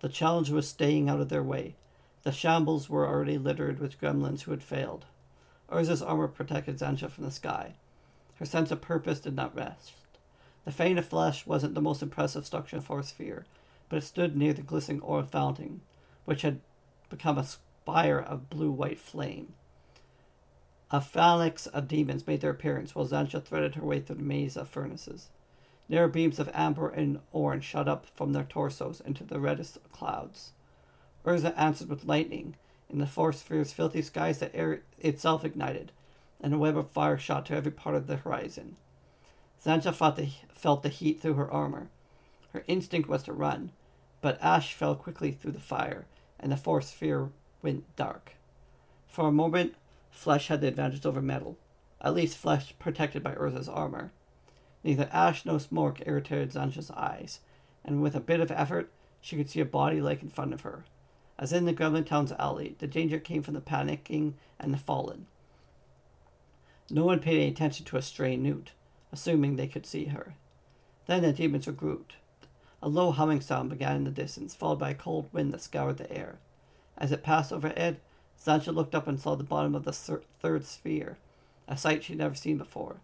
The 0.00 0.08
challenge 0.08 0.50
was 0.50 0.68
staying 0.68 1.08
out 1.08 1.20
of 1.20 1.28
their 1.28 1.42
way. 1.42 1.74
The 2.22 2.32
shambles 2.32 2.90
were 2.90 3.06
already 3.06 3.38
littered 3.38 3.78
with 3.78 4.00
gremlins 4.00 4.42
who 4.42 4.50
had 4.50 4.62
failed. 4.62 5.06
Urza's 5.70 6.02
armor 6.02 6.28
protected 6.28 6.78
Xantcha 6.78 7.10
from 7.10 7.24
the 7.24 7.30
sky. 7.30 7.74
Her 8.36 8.46
sense 8.46 8.70
of 8.70 8.80
purpose 8.80 9.20
did 9.20 9.34
not 9.34 9.56
rest. 9.56 9.92
The 10.64 10.72
Fane 10.72 10.98
of 10.98 11.06
Flesh 11.06 11.46
wasn't 11.46 11.74
the 11.74 11.80
most 11.80 12.02
impressive 12.02 12.44
structure 12.44 12.76
in 12.76 12.82
Fourth 12.82 13.08
Sphere, 13.08 13.46
but 13.88 13.96
it 13.96 14.04
stood 14.04 14.36
near 14.36 14.52
the 14.52 14.62
glistening 14.62 15.00
oil 15.06 15.22
fountain, 15.22 15.80
which 16.24 16.42
had 16.42 16.60
become 17.08 17.38
a 17.38 17.44
spire 17.44 18.18
of 18.18 18.50
blue 18.50 18.70
white 18.70 18.98
flame. 18.98 19.54
A 20.90 21.00
phalanx 21.00 21.66
of 21.66 21.88
demons 21.88 22.26
made 22.26 22.40
their 22.40 22.50
appearance 22.50 22.94
while 22.94 23.06
Xantcha 23.06 23.42
threaded 23.42 23.74
her 23.74 23.84
way 23.84 24.00
through 24.00 24.16
the 24.16 24.22
maze 24.22 24.56
of 24.56 24.68
furnaces. 24.68 25.30
Narrow 25.88 26.08
beams 26.08 26.38
of 26.38 26.50
amber 26.52 26.88
and 26.88 27.20
orange 27.32 27.64
shot 27.64 27.88
up 27.88 28.06
from 28.06 28.32
their 28.32 28.44
torsos 28.44 29.00
into 29.00 29.24
the 29.24 29.40
reddest 29.40 29.78
clouds. 29.92 30.52
Urza 31.24 31.54
answered 31.56 31.88
with 31.88 32.04
lightning. 32.04 32.56
In 32.88 32.98
the 32.98 33.06
fourth 33.06 33.36
sphere's 33.36 33.72
filthy 33.72 34.02
skies, 34.02 34.38
the 34.38 34.54
air 34.54 34.82
itself 34.98 35.44
ignited, 35.44 35.90
and 36.40 36.54
a 36.54 36.58
web 36.58 36.76
of 36.76 36.90
fire 36.90 37.18
shot 37.18 37.46
to 37.46 37.54
every 37.54 37.72
part 37.72 37.96
of 37.96 38.06
the 38.06 38.16
horizon. 38.16 38.76
Xantcha 39.64 39.94
felt 39.94 40.16
the, 40.16 40.30
felt 40.52 40.82
the 40.82 40.88
heat 40.88 41.20
through 41.20 41.34
her 41.34 41.50
armor. 41.50 41.88
Her 42.52 42.64
instinct 42.66 43.08
was 43.08 43.22
to 43.24 43.32
run, 43.32 43.72
but 44.20 44.42
ash 44.42 44.74
fell 44.74 44.94
quickly 44.94 45.32
through 45.32 45.52
the 45.52 45.60
fire, 45.60 46.06
and 46.38 46.52
the 46.52 46.56
fourth 46.56 46.86
sphere 46.86 47.30
went 47.62 47.84
dark. 47.96 48.34
For 49.08 49.28
a 49.28 49.32
moment, 49.32 49.74
flesh 50.10 50.48
had 50.48 50.60
the 50.60 50.68
advantage 50.68 51.04
over 51.06 51.22
metal, 51.22 51.56
at 52.00 52.14
least 52.14 52.36
flesh 52.36 52.74
protected 52.78 53.22
by 53.22 53.34
Urza's 53.34 53.68
armor. 53.68 54.12
Neither 54.84 55.08
ash 55.12 55.44
nor 55.44 55.58
smoke 55.58 56.00
irritated 56.06 56.52
Xantcha's 56.52 56.90
eyes, 56.90 57.40
and 57.84 58.02
with 58.02 58.14
a 58.14 58.20
bit 58.20 58.40
of 58.40 58.50
effort, 58.50 58.90
she 59.20 59.36
could 59.36 59.50
see 59.50 59.60
a 59.60 59.64
body 59.64 60.00
like 60.00 60.22
in 60.22 60.28
front 60.28 60.52
of 60.52 60.60
her. 60.60 60.84
As 61.38 61.52
in 61.52 61.64
the 61.64 61.72
Gremlin 61.72 62.06
Town's 62.06 62.32
alley, 62.32 62.76
the 62.78 62.86
danger 62.86 63.18
came 63.18 63.42
from 63.42 63.54
the 63.54 63.60
panicking 63.60 64.34
and 64.58 64.72
the 64.72 64.78
fallen. 64.78 65.26
No 66.88 67.04
one 67.04 67.18
paid 67.18 67.36
any 67.40 67.48
attention 67.48 67.84
to 67.86 67.96
a 67.96 68.02
stray 68.02 68.36
newt, 68.36 68.72
assuming 69.12 69.56
they 69.56 69.66
could 69.66 69.86
see 69.86 70.06
her. 70.06 70.34
Then 71.06 71.22
the 71.22 71.32
demons 71.32 71.66
were 71.66 71.72
grouped. 71.72 72.14
A 72.82 72.88
low 72.88 73.10
humming 73.10 73.40
sound 73.40 73.70
began 73.70 73.96
in 73.96 74.04
the 74.04 74.10
distance, 74.10 74.54
followed 74.54 74.78
by 74.78 74.90
a 74.90 74.94
cold 74.94 75.28
wind 75.32 75.52
that 75.52 75.62
scoured 75.62 75.96
the 75.96 76.10
air. 76.12 76.38
As 76.96 77.10
it 77.10 77.24
passed 77.24 77.52
overhead, 77.52 78.00
Xantcha 78.40 78.72
looked 78.72 78.94
up 78.94 79.06
and 79.06 79.18
saw 79.18 79.34
the 79.34 79.42
bottom 79.42 79.74
of 79.74 79.84
the 79.84 79.92
third 79.92 80.64
sphere, 80.64 81.18
a 81.66 81.76
sight 81.76 82.04
she'd 82.04 82.18
never 82.18 82.34
seen 82.34 82.58
before. 82.58 83.00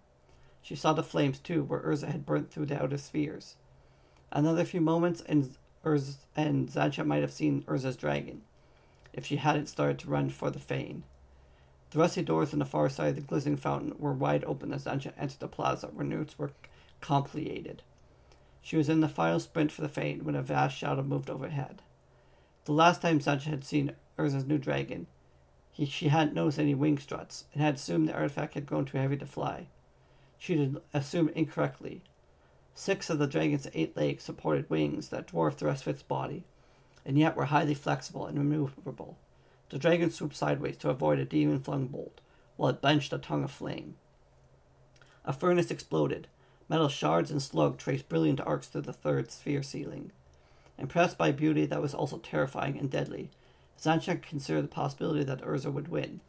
She 0.62 0.76
saw 0.76 0.92
the 0.92 1.02
flames 1.02 1.38
too, 1.38 1.64
where 1.64 1.80
Urza 1.80 2.06
had 2.06 2.24
burnt 2.24 2.50
through 2.50 2.66
the 2.66 2.80
outer 2.80 2.98
spheres. 2.98 3.56
Another 4.30 4.64
few 4.64 4.80
moments, 4.80 5.22
and 5.22 5.56
Urza 5.84 6.16
and 6.36 6.68
Xantcha 6.68 7.04
might 7.04 7.22
have 7.22 7.32
seen 7.32 7.62
Urza's 7.62 7.96
dragon, 7.96 8.42
if 9.12 9.26
she 9.26 9.36
hadn't 9.36 9.66
started 9.66 9.98
to 10.00 10.08
run 10.08 10.30
for 10.30 10.50
the 10.50 10.60
fane. 10.60 11.02
The 11.92 11.98
rusty 11.98 12.22
doors 12.22 12.54
on 12.54 12.58
the 12.58 12.64
far 12.64 12.88
side 12.88 13.10
of 13.10 13.16
the 13.16 13.20
glistening 13.20 13.58
fountain 13.58 13.94
were 13.98 14.14
wide 14.14 14.44
open 14.44 14.72
as 14.72 14.84
Xantcha 14.84 15.12
entered 15.18 15.40
the 15.40 15.46
plaza, 15.46 15.88
where 15.88 16.06
newts 16.06 16.38
were 16.38 16.52
compleated. 17.02 17.82
She 18.62 18.78
was 18.78 18.88
in 18.88 19.00
the 19.00 19.08
final 19.08 19.38
sprint 19.38 19.70
for 19.70 19.82
the 19.82 19.90
fane 19.90 20.24
when 20.24 20.34
a 20.34 20.40
vast 20.40 20.74
shadow 20.74 21.02
moved 21.02 21.28
overhead. 21.28 21.82
The 22.64 22.72
last 22.72 23.02
time 23.02 23.18
Xantcha 23.20 23.50
had 23.50 23.62
seen 23.62 23.94
Urza's 24.18 24.46
new 24.46 24.56
dragon, 24.56 25.06
he, 25.70 25.84
she 25.84 26.08
hadn't 26.08 26.32
noticed 26.32 26.58
any 26.58 26.74
wing 26.74 26.98
struts, 26.98 27.44
and 27.52 27.60
had 27.60 27.74
assumed 27.74 28.08
the 28.08 28.14
artifact 28.14 28.54
had 28.54 28.64
grown 28.64 28.86
too 28.86 28.96
heavy 28.96 29.18
to 29.18 29.26
fly. 29.26 29.66
She 30.38 30.56
had 30.56 30.80
assumed 30.94 31.32
incorrectly. 31.34 32.00
Six 32.74 33.10
of 33.10 33.18
the 33.18 33.26
dragon's 33.26 33.68
eight 33.74 33.94
legs 33.98 34.24
supported 34.24 34.70
wings 34.70 35.10
that 35.10 35.26
dwarfed 35.26 35.58
the 35.58 35.66
rest 35.66 35.82
of 35.82 35.88
its 35.88 36.02
body, 36.02 36.44
and 37.04 37.18
yet 37.18 37.36
were 37.36 37.44
highly 37.46 37.74
flexible 37.74 38.24
and 38.24 38.38
removable. 38.38 39.18
The 39.72 39.78
dragon 39.78 40.10
swooped 40.10 40.36
sideways 40.36 40.76
to 40.78 40.90
avoid 40.90 41.18
a 41.18 41.24
demon 41.24 41.58
flung 41.58 41.86
bolt, 41.86 42.20
while 42.58 42.68
it 42.68 42.82
benched 42.82 43.10
a 43.14 43.16
tongue 43.16 43.42
of 43.42 43.50
flame. 43.50 43.96
A 45.24 45.32
furnace 45.32 45.70
exploded. 45.70 46.28
Metal 46.68 46.90
shards 46.90 47.30
and 47.30 47.42
slug 47.42 47.78
traced 47.78 48.06
brilliant 48.06 48.38
arcs 48.42 48.66
through 48.66 48.82
the 48.82 48.92
third 48.92 49.30
sphere 49.30 49.62
ceiling. 49.62 50.12
Impressed 50.76 51.16
by 51.16 51.32
beauty 51.32 51.64
that 51.64 51.80
was 51.80 51.94
also 51.94 52.18
terrifying 52.18 52.78
and 52.78 52.90
deadly, 52.90 53.30
Xantcha 53.80 54.20
considered 54.20 54.64
the 54.64 54.68
possibility 54.68 55.24
that 55.24 55.40
Urza 55.40 55.72
would 55.72 55.88
win. 55.88 56.20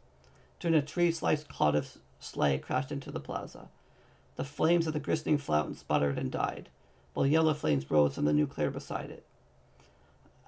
During 0.58 0.74
a 0.74 0.80
tree 0.80 1.12
sliced 1.12 1.46
clod 1.46 1.74
of 1.74 1.98
slag 2.20 2.62
crashed 2.62 2.92
into 2.92 3.10
the 3.10 3.20
plaza. 3.20 3.68
The 4.36 4.44
flames 4.44 4.86
of 4.86 4.94
the 4.94 5.00
glistening 5.00 5.36
fountain 5.36 5.74
sputtered 5.74 6.16
and 6.16 6.32
died, 6.32 6.70
while 7.12 7.26
yellow 7.26 7.52
flames 7.52 7.90
rose 7.90 8.14
from 8.14 8.24
the 8.24 8.32
nuclear 8.32 8.70
beside 8.70 9.10
it. 9.10 9.26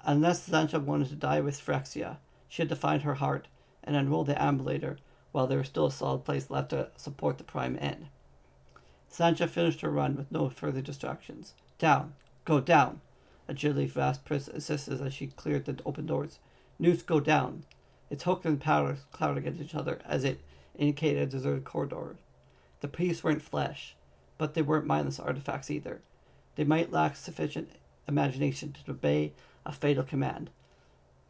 Unless 0.03 0.49
Xantcha 0.49 0.81
wanted 0.81 1.09
to 1.09 1.15
die 1.15 1.41
with 1.41 1.63
Phyrexia, 1.63 2.17
she 2.47 2.61
had 2.61 2.69
to 2.69 2.75
find 2.75 3.03
her 3.03 3.15
heart 3.15 3.47
and 3.83 3.95
unroll 3.95 4.23
the 4.23 4.41
ambulator 4.41 4.97
while 5.31 5.47
there 5.47 5.59
was 5.59 5.67
still 5.67 5.87
a 5.87 5.91
solid 5.91 6.25
place 6.25 6.49
left 6.49 6.69
to 6.69 6.89
support 6.95 7.37
the 7.37 7.43
prime 7.43 7.77
end. 7.79 8.07
Xantcha 9.11 9.47
finished 9.47 9.81
her 9.81 9.89
run 9.89 10.15
with 10.15 10.31
no 10.31 10.49
further 10.49 10.81
distractions. 10.81 11.53
Down! 11.77 12.13
Go 12.45 12.59
down! 12.59 13.01
A 13.47 13.51
Agility 13.51 13.87
fast 13.87 14.25
Pris 14.25 14.47
assisted 14.47 15.01
as 15.01 15.13
she 15.13 15.27
cleared 15.27 15.65
the 15.65 15.79
open 15.85 16.05
doors. 16.05 16.39
Noose 16.79 17.01
go 17.01 17.19
down. 17.19 17.63
Its 18.09 18.23
hook 18.23 18.45
and 18.45 18.59
powder 18.59 18.97
clouded 19.11 19.37
against 19.37 19.61
each 19.61 19.75
other 19.75 19.99
as 20.05 20.23
it 20.23 20.41
indicated 20.77 21.23
a 21.23 21.25
deserted 21.25 21.63
corridor. 21.63 22.17
The 22.81 22.87
priests 22.87 23.23
weren't 23.23 23.41
flesh, 23.41 23.95
but 24.37 24.53
they 24.53 24.61
weren't 24.61 24.85
mindless 24.85 25.19
artifacts 25.19 25.71
either. 25.71 26.01
They 26.55 26.63
might 26.63 26.91
lack 26.91 27.15
sufficient 27.15 27.71
imagination 28.07 28.73
to 28.73 28.91
obey 28.91 29.33
a 29.65 29.71
fatal 29.71 30.03
command, 30.03 30.49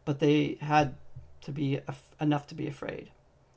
but 0.04 0.18
they 0.18 0.58
had 0.60 0.94
to 1.42 1.52
be 1.52 1.80
af- 1.88 2.14
enough 2.20 2.46
to 2.48 2.54
be 2.54 2.66
afraid. 2.66 3.10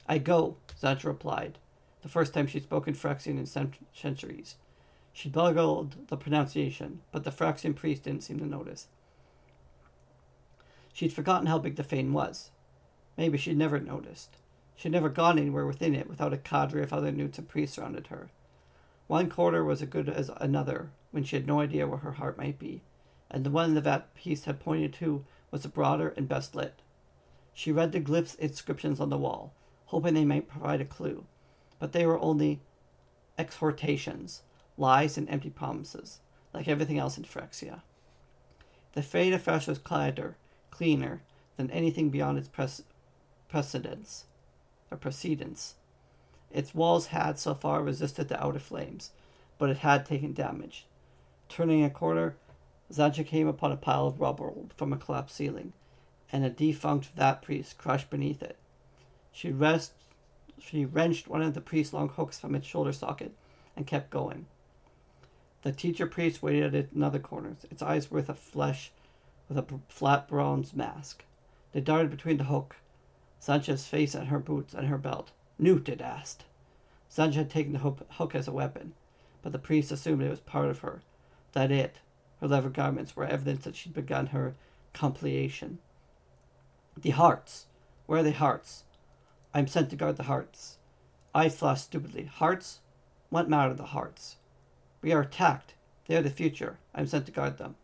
I 0.07 0.17
go, 0.17 0.57
Xantcha 0.81 1.05
replied, 1.05 1.57
the 2.01 2.09
first 2.09 2.33
time 2.33 2.47
she'd 2.47 2.63
spoken 2.63 2.93
Phyrexian 2.93 3.37
in 3.37 3.45
cent- 3.45 3.85
centuries. 3.93 4.55
She 5.13 5.29
boggled 5.29 6.07
the 6.07 6.17
pronunciation, 6.17 7.01
but 7.11 7.23
the 7.23 7.31
Phyrexian 7.31 7.75
priest 7.75 8.03
didn't 8.03 8.23
seem 8.23 8.39
to 8.39 8.45
notice. 8.45 8.87
She'd 10.93 11.13
forgotten 11.13 11.47
how 11.47 11.59
big 11.59 11.75
the 11.75 11.83
fane 11.83 12.13
was. 12.13 12.51
Maybe 13.17 13.37
she'd 13.37 13.57
never 13.57 13.79
noticed. 13.79 14.37
She'd 14.75 14.91
never 14.91 15.09
gone 15.09 15.37
anywhere 15.37 15.65
within 15.65 15.93
it 15.93 16.09
without 16.09 16.33
a 16.33 16.37
cadre 16.37 16.81
of 16.81 16.91
other 16.91 17.11
newts 17.11 17.37
and 17.37 17.47
priests 17.47 17.75
surrounded 17.75 18.07
her. 18.07 18.29
One 19.07 19.29
quarter 19.29 19.63
was 19.63 19.81
as 19.81 19.89
good 19.89 20.09
as 20.09 20.31
another 20.37 20.89
when 21.11 21.23
she 21.23 21.35
had 21.35 21.45
no 21.45 21.59
idea 21.59 21.87
where 21.87 21.99
her 21.99 22.13
heart 22.13 22.37
might 22.37 22.57
be, 22.57 22.81
and 23.29 23.43
the 23.43 23.51
one 23.51 23.73
that 23.75 24.15
priest 24.15 24.45
had 24.45 24.59
pointed 24.59 24.93
to 24.93 25.25
was 25.51 25.63
the 25.63 25.69
broader 25.69 26.13
and 26.15 26.27
best 26.27 26.55
lit. 26.55 26.81
She 27.53 27.71
read 27.71 27.91
the 27.91 27.99
glyphs 27.99 28.37
inscriptions 28.39 28.99
on 28.99 29.09
the 29.09 29.17
wall, 29.17 29.53
hoping 29.85 30.13
they 30.13 30.25
might 30.25 30.47
provide 30.47 30.81
a 30.81 30.85
clue, 30.85 31.25
but 31.79 31.91
they 31.91 32.05
were 32.05 32.19
only 32.19 32.61
exhortations, 33.37 34.41
lies, 34.77 35.17
and 35.17 35.29
empty 35.29 35.49
promises, 35.49 36.19
like 36.53 36.67
everything 36.67 36.97
else 36.97 37.17
in 37.17 37.23
Phyrexia. 37.23 37.81
The 38.93 39.01
Fane 39.01 39.33
of 39.33 39.41
Flesh 39.41 39.67
was 39.67 39.79
quieter, 39.79 40.37
cleaner 40.69 41.21
than 41.57 41.71
anything 41.71 42.09
beyond 42.09 42.37
its 42.37 42.47
pres- 42.47 42.83
precedents 43.47 44.25
or 44.89 44.97
precedence. 44.97 45.75
Its 46.51 46.75
walls 46.75 47.07
had 47.07 47.39
so 47.39 47.53
far 47.53 47.81
resisted 47.81 48.27
the 48.27 48.43
outer 48.43 48.59
flames, 48.59 49.11
but 49.57 49.69
it 49.69 49.77
had 49.77 50.05
taken 50.05 50.33
damage. 50.33 50.85
Turning 51.47 51.83
a 51.83 51.89
corner, 51.89 52.35
Xantcha 52.91 53.25
came 53.25 53.47
upon 53.47 53.71
a 53.71 53.77
pile 53.77 54.07
of 54.07 54.19
rubble 54.19 54.69
from 54.75 54.91
a 54.91 54.97
collapsed 54.97 55.35
ceiling, 55.35 55.73
and 56.31 56.45
a 56.45 56.49
defunct 56.49 57.07
vat 57.07 57.41
priest 57.41 57.77
crushed 57.77 58.09
beneath 58.09 58.41
it. 58.41 58.57
She, 59.31 59.51
rest, 59.51 59.93
she 60.59 60.85
wrenched 60.85 61.27
one 61.27 61.41
of 61.41 61.53
the 61.53 61.61
priest's 61.61 61.93
long 61.93 62.09
hooks 62.09 62.39
from 62.39 62.55
its 62.55 62.67
shoulder 62.67 62.93
socket 62.93 63.33
and 63.75 63.87
kept 63.87 64.09
going. 64.09 64.45
The 65.63 65.71
teacher 65.71 66.07
priest 66.07 66.41
waited 66.41 66.73
at 66.73 66.91
another 66.91 67.19
corner, 67.19 67.55
its 67.69 67.81
eyes 67.81 68.09
with 68.09 68.29
a 68.29 68.33
flesh 68.33 68.91
with 69.47 69.57
a 69.57 69.79
flat 69.89 70.27
bronze 70.27 70.73
mask. 70.73 71.25
They 71.73 71.81
darted 71.81 72.09
between 72.09 72.37
the 72.37 72.45
hook 72.45 72.77
Xantcha's 73.41 73.85
face 73.85 74.15
and 74.15 74.27
her 74.27 74.39
boots 74.39 74.73
and 74.73 74.87
her 74.87 74.97
belt. 74.97 75.31
Newt, 75.59 75.89
it 75.89 75.99
asked. 75.99 76.45
Xantcha 77.11 77.33
had 77.33 77.49
taken 77.49 77.73
the 77.73 77.79
hook 77.79 78.35
as 78.35 78.47
a 78.47 78.53
weapon, 78.53 78.93
but 79.41 79.51
the 79.51 79.59
priest 79.59 79.91
assumed 79.91 80.21
it 80.21 80.29
was 80.29 80.39
part 80.39 80.69
of 80.69 80.79
her, 80.79 81.01
that 81.51 81.71
it, 81.71 81.97
her 82.39 82.47
leather 82.47 82.69
garments, 82.69 83.15
were 83.15 83.25
evidence 83.25 83.65
that 83.65 83.75
she'd 83.75 83.93
begun 83.93 84.27
her 84.27 84.55
compleation. 84.93 85.79
The 87.01 87.09
hearts. 87.09 87.65
Where 88.05 88.19
are 88.19 88.23
the 88.23 88.31
hearts? 88.31 88.83
I'm 89.55 89.67
sent 89.67 89.89
to 89.89 89.95
guard 89.95 90.17
the 90.17 90.23
hearts. 90.23 90.77
I 91.33 91.49
flashed 91.49 91.85
stupidly. 91.85 92.25
Hearts? 92.25 92.81
What 93.29 93.49
matter 93.49 93.73
the 93.73 93.85
hearts? 93.85 94.35
We 95.01 95.11
are 95.11 95.21
attacked. 95.21 95.73
They 96.05 96.15
are 96.15 96.21
the 96.21 96.29
future. 96.29 96.77
I 96.93 96.99
am 96.99 97.07
sent 97.07 97.25
to 97.25 97.31
guard 97.31 97.57
them. 97.57 97.75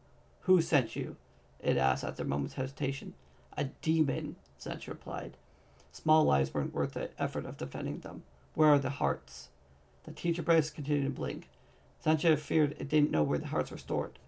Who 0.41 0.62
sent 0.62 0.95
you? 0.95 1.15
It 1.60 1.77
asked 1.77 2.03
after 2.03 2.21
a 2.21 2.27
moment's 2.27 2.53
hesitation. 2.53 3.15
A 3.58 3.63
demon, 3.63 4.36
Xantcha 4.60 4.89
replied. 4.89 5.36
Small 5.91 6.23
lives 6.23 6.53
weren't 6.53 6.75
worth 6.75 6.93
the 6.93 7.10
effort 7.17 7.47
of 7.47 7.58
defending 7.58 8.01
them. 8.01 8.21
Where 8.53 8.69
are 8.69 8.80
the 8.80 8.91
hearts? 8.91 9.49
The 10.03 10.12
teacher 10.12 10.43
brace 10.43 10.69
continued 10.69 11.06
to 11.06 11.10
blink. 11.10 11.49
Xantcha 12.06 12.38
feared 12.38 12.75
it 12.77 12.88
didn't 12.88 13.10
know 13.10 13.23
where 13.23 13.39
the 13.39 13.47
hearts 13.47 13.71
were 13.71 13.77
stored. 13.77 14.19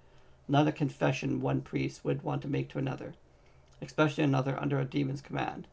Not 0.47 0.67
a 0.67 0.71
confession 0.71 1.41
one 1.41 1.62
priest 1.62 2.04
would 2.04 2.23
want 2.23 2.41
to 2.41 2.47
make 2.47 2.69
to 2.69 2.80
another, 2.80 3.13
especially 3.81 4.23
another 4.23 4.59
under 4.59 4.79
a 4.79 4.85
demon's 4.85 5.21
command. 5.21 5.67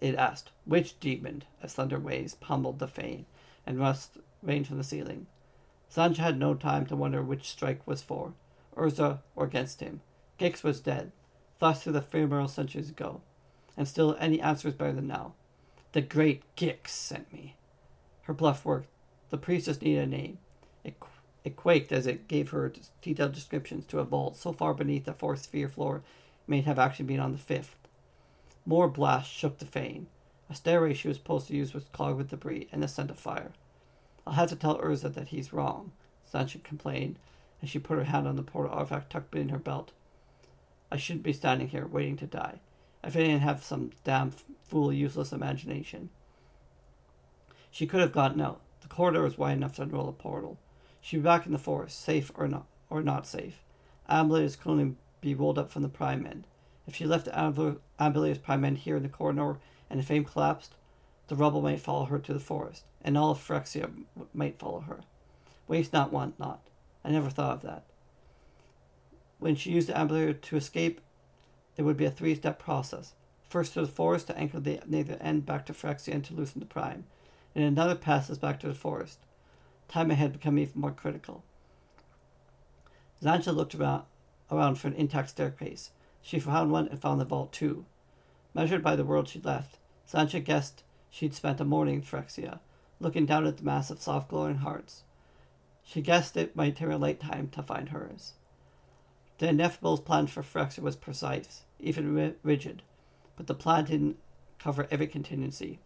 It 0.00 0.14
asked, 0.16 0.50
Which 0.64 0.98
demon? 0.98 1.44
as 1.62 1.74
thunder 1.74 1.98
waves 1.98 2.34
pummeled 2.34 2.78
the 2.78 2.88
fane 2.88 3.26
and 3.66 3.78
rust 3.78 4.18
rained 4.42 4.66
from 4.66 4.78
the 4.78 4.84
ceiling. 4.84 5.26
Xantcha 5.90 6.18
had 6.18 6.38
no 6.38 6.54
time 6.54 6.86
to 6.86 6.96
wonder 6.96 7.22
which 7.22 7.48
strike 7.48 7.86
was 7.86 8.02
for, 8.02 8.32
Urza 8.76 9.20
or 9.36 9.44
against 9.44 9.80
him. 9.80 10.00
Gix 10.38 10.62
was 10.64 10.80
dead, 10.80 11.12
thus 11.58 11.82
through 11.82 11.92
the 11.92 12.02
funeral 12.02 12.48
centuries 12.48 12.90
ago, 12.90 13.20
and 13.76 13.86
still 13.86 14.16
any 14.18 14.40
answer 14.40 14.68
was 14.68 14.74
better 14.74 14.92
than 14.92 15.06
now. 15.06 15.34
The 15.92 16.00
great 16.00 16.42
Gix 16.56 16.88
sent 16.88 17.32
me. 17.32 17.56
Her 18.22 18.34
bluff 18.34 18.64
worked. 18.64 18.88
The 19.30 19.38
priestess 19.38 19.80
needed 19.80 20.04
a 20.04 20.06
name. 20.06 20.38
It, 20.82 20.96
it 21.44 21.56
quaked 21.56 21.92
as 21.92 22.06
it 22.06 22.28
gave 22.28 22.50
her 22.50 22.72
detailed 23.02 23.32
descriptions 23.32 23.84
to 23.86 23.98
a 23.98 24.04
vault 24.04 24.36
so 24.36 24.52
far 24.52 24.74
beneath 24.74 25.04
the 25.04 25.12
fourth 25.12 25.42
sphere 25.42 25.68
floor 25.68 26.02
may 26.46 26.60
have 26.62 26.78
actually 26.78 27.06
been 27.06 27.20
on 27.20 27.32
the 27.32 27.38
fifth. 27.38 27.76
More 28.64 28.88
blasts 28.88 29.32
shook 29.32 29.58
the 29.58 29.66
fane. 29.66 30.06
A 30.50 30.54
stairway 30.54 30.94
she 30.94 31.08
was 31.08 31.16
supposed 31.16 31.48
to 31.48 31.56
use 31.56 31.72
was 31.72 31.84
clogged 31.92 32.18
with 32.18 32.30
debris 32.30 32.68
and 32.72 32.82
the 32.82 32.88
scent 32.88 33.10
of 33.10 33.18
fire. 33.18 33.52
I'll 34.26 34.34
have 34.34 34.50
to 34.50 34.56
tell 34.56 34.78
Urza 34.78 35.12
that 35.14 35.28
he's 35.28 35.52
wrong, 35.52 35.92
Xantcha 36.32 36.62
complained 36.62 37.16
as 37.62 37.70
she 37.70 37.78
put 37.78 37.98
her 37.98 38.04
hand 38.04 38.26
on 38.26 38.36
the 38.36 38.42
portal 38.42 38.72
artifact 38.72 39.10
tucked 39.10 39.34
in 39.34 39.48
her 39.48 39.58
belt. 39.58 39.92
I 40.90 40.96
shouldn't 40.96 41.24
be 41.24 41.32
standing 41.32 41.68
here 41.68 41.86
waiting 41.86 42.16
to 42.18 42.26
die. 42.26 42.60
If 43.02 43.16
I 43.16 43.20
didn't 43.20 43.40
have 43.40 43.64
some 43.64 43.92
damn 44.04 44.32
fool 44.64 44.92
useless 44.92 45.32
imagination. 45.32 46.10
She 47.70 47.86
could 47.86 48.00
have 48.00 48.12
gotten 48.12 48.40
out. 48.40 48.60
The 48.82 48.88
corridor 48.88 49.22
was 49.22 49.38
wide 49.38 49.56
enough 49.56 49.76
to 49.76 49.82
unroll 49.82 50.08
a 50.08 50.12
portal. 50.12 50.58
She'd 51.00 51.18
be 51.18 51.22
back 51.22 51.46
in 51.46 51.52
the 51.52 51.58
forest, 51.58 52.00
safe 52.00 52.30
or 52.34 52.46
not, 52.46 52.66
or 52.90 53.02
not 53.02 53.26
safe. 53.26 53.62
Ambulators 54.08 54.44
is 54.44 54.58
only 54.66 54.94
be 55.22 55.34
rolled 55.34 55.58
up 55.58 55.70
from 55.70 55.80
the 55.80 55.88
prime 55.88 56.26
end. 56.26 56.46
If 56.86 56.96
she 56.96 57.06
left 57.06 57.24
the 57.24 57.78
prime 58.42 58.64
end 58.64 58.78
here 58.78 58.96
in 58.96 59.02
the 59.02 59.08
corridor 59.08 59.58
and 59.88 59.98
the 59.98 60.04
fame 60.04 60.24
collapsed, 60.24 60.74
the 61.28 61.36
rubble 61.36 61.62
might 61.62 61.80
follow 61.80 62.04
her 62.04 62.18
to 62.18 62.34
the 62.34 62.40
forest, 62.40 62.84
and 63.00 63.16
all 63.16 63.30
of 63.30 63.38
Phyrexia 63.38 63.90
might 64.34 64.58
follow 64.58 64.80
her. 64.80 65.00
Waste 65.66 65.92
not, 65.94 66.12
want 66.12 66.38
not. 66.38 66.60
I 67.04 67.10
never 67.10 67.30
thought 67.30 67.56
of 67.56 67.62
that. 67.62 67.84
When 69.38 69.56
she 69.56 69.70
used 69.70 69.88
the 69.88 69.98
ambulator 69.98 70.34
to 70.34 70.56
escape, 70.56 71.00
it 71.76 71.82
would 71.82 71.96
be 71.96 72.04
a 72.04 72.10
three 72.10 72.34
step 72.34 72.58
process. 72.58 73.14
First 73.48 73.74
to 73.74 73.80
the 73.80 73.86
forest 73.86 74.26
to 74.26 74.38
anchor 74.38 74.60
the 74.60 74.80
nether 74.86 75.16
end 75.20 75.46
back 75.46 75.66
to 75.66 75.72
Phyrexia 75.72 76.14
and 76.14 76.24
to 76.24 76.34
loosen 76.34 76.60
the 76.60 76.66
prime, 76.66 77.04
and 77.54 77.64
another 77.64 77.94
passes 77.94 78.38
back 78.38 78.60
to 78.60 78.68
the 78.68 78.74
forest. 78.74 79.20
Time 79.88 80.10
ahead 80.10 80.32
became 80.32 80.58
even 80.58 80.80
more 80.80 80.92
critical. 80.92 81.44
Xantcha 83.22 83.54
looked 83.54 83.74
around, 83.74 84.04
around 84.52 84.76
for 84.76 84.88
an 84.88 84.94
intact 84.94 85.30
staircase. 85.30 85.90
She 86.20 86.38
found 86.38 86.70
one 86.70 86.86
and 86.88 87.00
found 87.00 87.20
the 87.20 87.24
vault 87.24 87.52
too. 87.52 87.86
Measured 88.54 88.82
by 88.82 88.94
the 88.94 89.04
world 89.04 89.28
she'd 89.28 89.44
left, 89.44 89.78
Xantcha 90.08 90.44
guessed 90.44 90.84
she'd 91.10 91.34
spent 91.34 91.60
a 91.60 91.64
morning 91.64 91.96
in 91.96 92.02
Phyrexia, 92.02 92.60
looking 93.00 93.26
down 93.26 93.46
at 93.46 93.56
the 93.56 93.64
mass 93.64 93.90
of 93.90 94.00
soft 94.00 94.28
glowing 94.28 94.56
hearts. 94.56 95.02
She 95.82 96.02
guessed 96.02 96.36
it 96.36 96.54
might 96.54 96.76
take 96.76 96.90
a 96.90 96.96
late 96.96 97.18
time 97.18 97.48
to 97.48 97.62
find 97.62 97.88
hers. 97.88 98.34
The 99.38 99.48
ineffable 99.48 99.98
plan 99.98 100.28
for 100.28 100.42
Phyrexia 100.42 100.80
was 100.80 100.94
precise, 100.94 101.62
even 101.80 102.36
rigid, 102.42 102.82
but 103.36 103.46
the 103.46 103.54
plan 103.54 103.86
didn't 103.86 104.18
cover 104.58 104.86
every 104.90 105.08
contingency. 105.08 105.80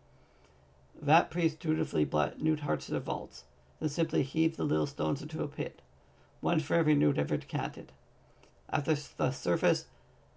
That 1.01 1.31
priest 1.31 1.61
dutifully 1.61 2.05
brought 2.05 2.43
newt 2.43 2.61
hearts 2.61 2.87
to 2.87 2.93
the 2.93 3.01
vaults, 3.01 3.45
then 3.81 3.89
simply 3.89 4.23
heaved 4.23 4.57
the 4.57 4.65
little 4.65 4.87
stones 4.87 5.23
into 5.23 5.43
a 5.43 5.49
pit, 5.49 5.81
one 6.41 6.61
for 6.61 6.75
every 6.75 6.95
newt 6.95 7.19
ever 7.19 7.37
decanted. 7.37 7.93
At 8.69 8.85
the 8.85 8.97
surface, 8.97 9.87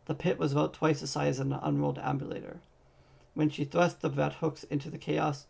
the 0.06 0.16
pit 0.16 0.38
was 0.38 0.52
about 0.52 0.74
twice 0.74 1.02
the 1.02 1.08
size 1.08 1.40
of 1.40 1.48
an 1.48 1.54
unrolled 1.54 2.00
ambulator. 2.00 2.60
When 3.34 3.50
she 3.50 3.64
thrust 3.64 4.02
the 4.02 4.10
vat 4.10 4.34
hooks 4.36 4.64
into 4.66 4.90
the 4.90 4.98
chaos, 4.98 5.46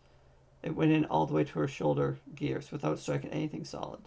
it 0.61 0.75
went 0.75 0.91
in 0.91 1.05
all 1.05 1.25
the 1.25 1.33
way 1.33 1.43
to 1.43 1.59
her 1.59 1.67
shoulder 1.67 2.19
gears 2.35 2.71
without 2.71 2.99
striking 2.99 3.29
anything 3.31 3.63
solid. 3.63 4.01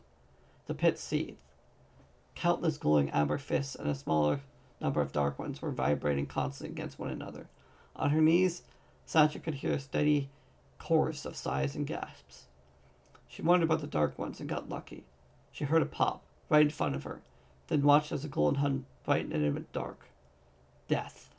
The 0.66 0.74
pit 0.74 0.98
seethed. 0.98 1.38
Countless 2.34 2.78
glowing 2.78 3.10
amber 3.10 3.38
fists 3.38 3.74
and 3.74 3.88
a 3.88 3.94
smaller 3.94 4.40
number 4.80 5.00
of 5.00 5.12
dark 5.12 5.38
ones 5.38 5.60
were 5.60 5.70
vibrating 5.70 6.26
constantly 6.26 6.72
against 6.74 6.98
one 6.98 7.10
another. 7.10 7.46
On 7.96 8.10
her 8.10 8.20
knees, 8.20 8.62
Xantcha 9.06 9.42
could 9.42 9.54
hear 9.54 9.72
a 9.72 9.78
steady 9.78 10.30
chorus 10.78 11.24
of 11.24 11.36
sighs 11.36 11.74
and 11.74 11.86
gasps. 11.86 12.46
She 13.28 13.42
wondered 13.42 13.66
about 13.66 13.80
the 13.80 13.86
dark 13.86 14.18
ones 14.18 14.40
and 14.40 14.48
got 14.48 14.68
lucky. 14.68 15.04
She 15.50 15.64
heard 15.64 15.82
a 15.82 15.86
pop 15.86 16.22
right 16.48 16.62
in 16.62 16.70
front 16.70 16.94
of 16.94 17.04
her, 17.04 17.20
then 17.72 17.82
watched 17.82 18.12
as 18.12 18.20
the 18.20 18.28
golden 18.28 18.60
hun 18.60 18.84
brightened 19.02 19.32
and 19.32 19.56
it 19.56 19.72
dark. 19.72 20.00
Death. 20.88 21.30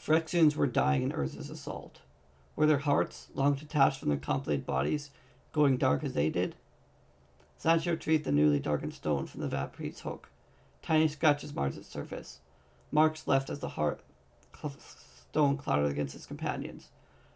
Phyrexians 0.00 0.54
were 0.54 0.68
dying 0.68 1.02
in 1.02 1.10
Urza's 1.10 1.50
assault. 1.50 1.98
Were 2.54 2.66
their 2.66 2.78
hearts, 2.78 3.28
long 3.34 3.54
detached 3.54 3.98
from 3.98 4.10
their 4.10 4.18
complicated 4.18 4.64
bodies, 4.64 5.10
going 5.52 5.76
dark 5.76 6.04
as 6.04 6.14
they 6.14 6.30
did? 6.30 6.54
Xantcha 7.60 7.90
retrieved 7.90 8.22
the 8.22 8.30
newly 8.30 8.60
darkened 8.60 8.94
stone 8.94 9.26
from 9.26 9.40
the 9.40 9.48
vat 9.48 9.72
priest's 9.72 10.02
hook. 10.02 10.28
Tiny 10.82 11.08
scratches 11.08 11.52
marked 11.52 11.76
its 11.76 11.88
surface, 11.88 12.38
marks 12.92 13.26
left 13.26 13.50
as 13.50 13.58
the 13.58 13.70
heart 13.70 14.02
cl- 14.56 14.76
stone 14.78 15.56
clattered 15.56 15.90
against 15.90 16.14
its 16.14 16.26
companions, 16.26 16.90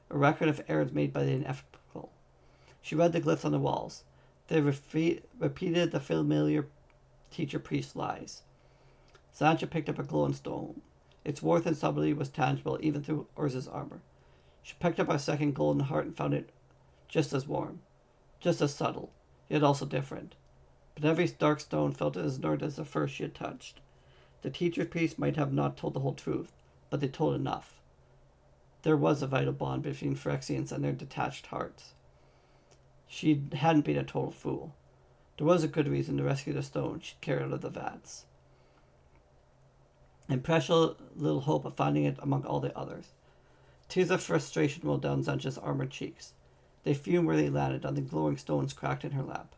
a 0.09 0.17
record 0.17 0.49
of 0.49 0.63
errors 0.69 0.93
made 0.93 1.13
by 1.13 1.25
the 1.25 1.33
ineffable. 1.33 2.13
She 2.81 2.95
read 2.95 3.13
the 3.13 3.21
glyphs 3.21 3.45
on 3.45 3.51
the 3.51 3.59
walls. 3.59 4.05
They 4.47 4.61
refe- 4.61 5.23
repeated 5.41 5.91
the 5.91 5.99
familiar 5.99 6.67
teacher 7.37 7.59
priest 7.59 7.95
lies. 7.95 8.43
Xantcha 9.39 9.69
picked 9.69 9.91
up 9.91 9.99
a 9.99 10.03
glowing 10.03 10.33
stone. 10.33 10.81
Its 11.23 11.43
worth 11.43 11.67
and 11.67 11.77
subtlety 11.77 12.15
was 12.15 12.31
tangible 12.31 12.79
even 12.81 13.03
through 13.03 13.27
Urza's 13.37 13.69
armor. 13.69 14.01
She 14.63 14.75
picked 14.81 14.99
up 14.99 15.11
a 15.11 15.19
second 15.19 15.55
golden 15.55 15.83
heart 15.83 16.07
and 16.07 16.17
found 16.17 16.33
it 16.33 16.49
just 17.09 17.35
as 17.35 17.47
warm, 17.47 17.83
just 18.41 18.63
as 18.63 18.73
subtle, 18.73 19.11
yet 19.51 19.63
also 19.63 19.85
different. 19.85 20.35
But 20.95 21.05
every 21.05 21.27
dark 21.29 21.61
stone 21.61 21.93
felt 21.93 22.17
as 22.17 22.39
inert 22.39 22.63
as 22.63 22.77
the 22.77 22.87
first 22.87 23.15
she 23.15 23.25
had 23.25 23.35
touched. 23.35 23.81
The 24.41 24.49
teacher's 24.49 24.89
priest 24.89 25.19
might 25.19 25.37
have 25.37 25.53
not 25.53 25.77
told 25.77 25.93
the 25.93 26.01
whole 26.01 26.15
truth, 26.15 26.53
but 26.89 27.01
they 27.01 27.09
told 27.09 27.35
enough. 27.35 27.75
There 28.81 28.97
was 28.97 29.23
a 29.23 29.27
vital 29.27 29.53
bond 29.53 29.83
between 29.83 30.17
Phyrexians 30.17 30.73
and 30.73 30.83
their 30.83 30.93
detached 30.93 31.49
hearts. 31.49 31.93
She 33.07 33.43
hadn't 33.53 33.85
been 33.85 33.99
a 33.99 34.05
total 34.05 34.31
fool. 34.31 34.75
There 35.37 35.47
was 35.47 35.63
a 35.63 35.69
good 35.69 35.89
reason 35.89 36.17
to 36.17 36.23
rescue 36.23 36.53
the 36.53 36.63
stone 36.63 37.01
she'd 37.01 37.21
carried 37.21 37.45
out 37.45 37.53
of 37.53 37.61
the 37.61 37.71
vats. 37.71 38.25
And 40.29 40.43
precious 40.43 40.95
little 41.15 41.43
hope 41.43 41.65
of 41.65 41.77
finding 41.77 42.05
it 42.05 42.17
among 42.21 42.45
all 42.45 42.61
the 42.61 42.77
others. 42.77 43.13
Tears 43.89 44.11
of 44.11 44.23
frustration 44.23 44.83
rolled 44.87 45.03
down 45.03 45.23
Xantcha's 45.23 45.59
armored 45.59 45.91
cheeks. 45.91 46.33
They 46.85 46.95
fumed 46.95 47.27
where 47.27 47.37
they 47.37 47.51
landed 47.51 47.85
on 47.85 47.95
the 47.95 48.01
glowing 48.01 48.37
stones 48.37 48.73
cracked 48.73 49.05
in 49.05 49.13
her 49.13 49.23
lap. 49.23 49.55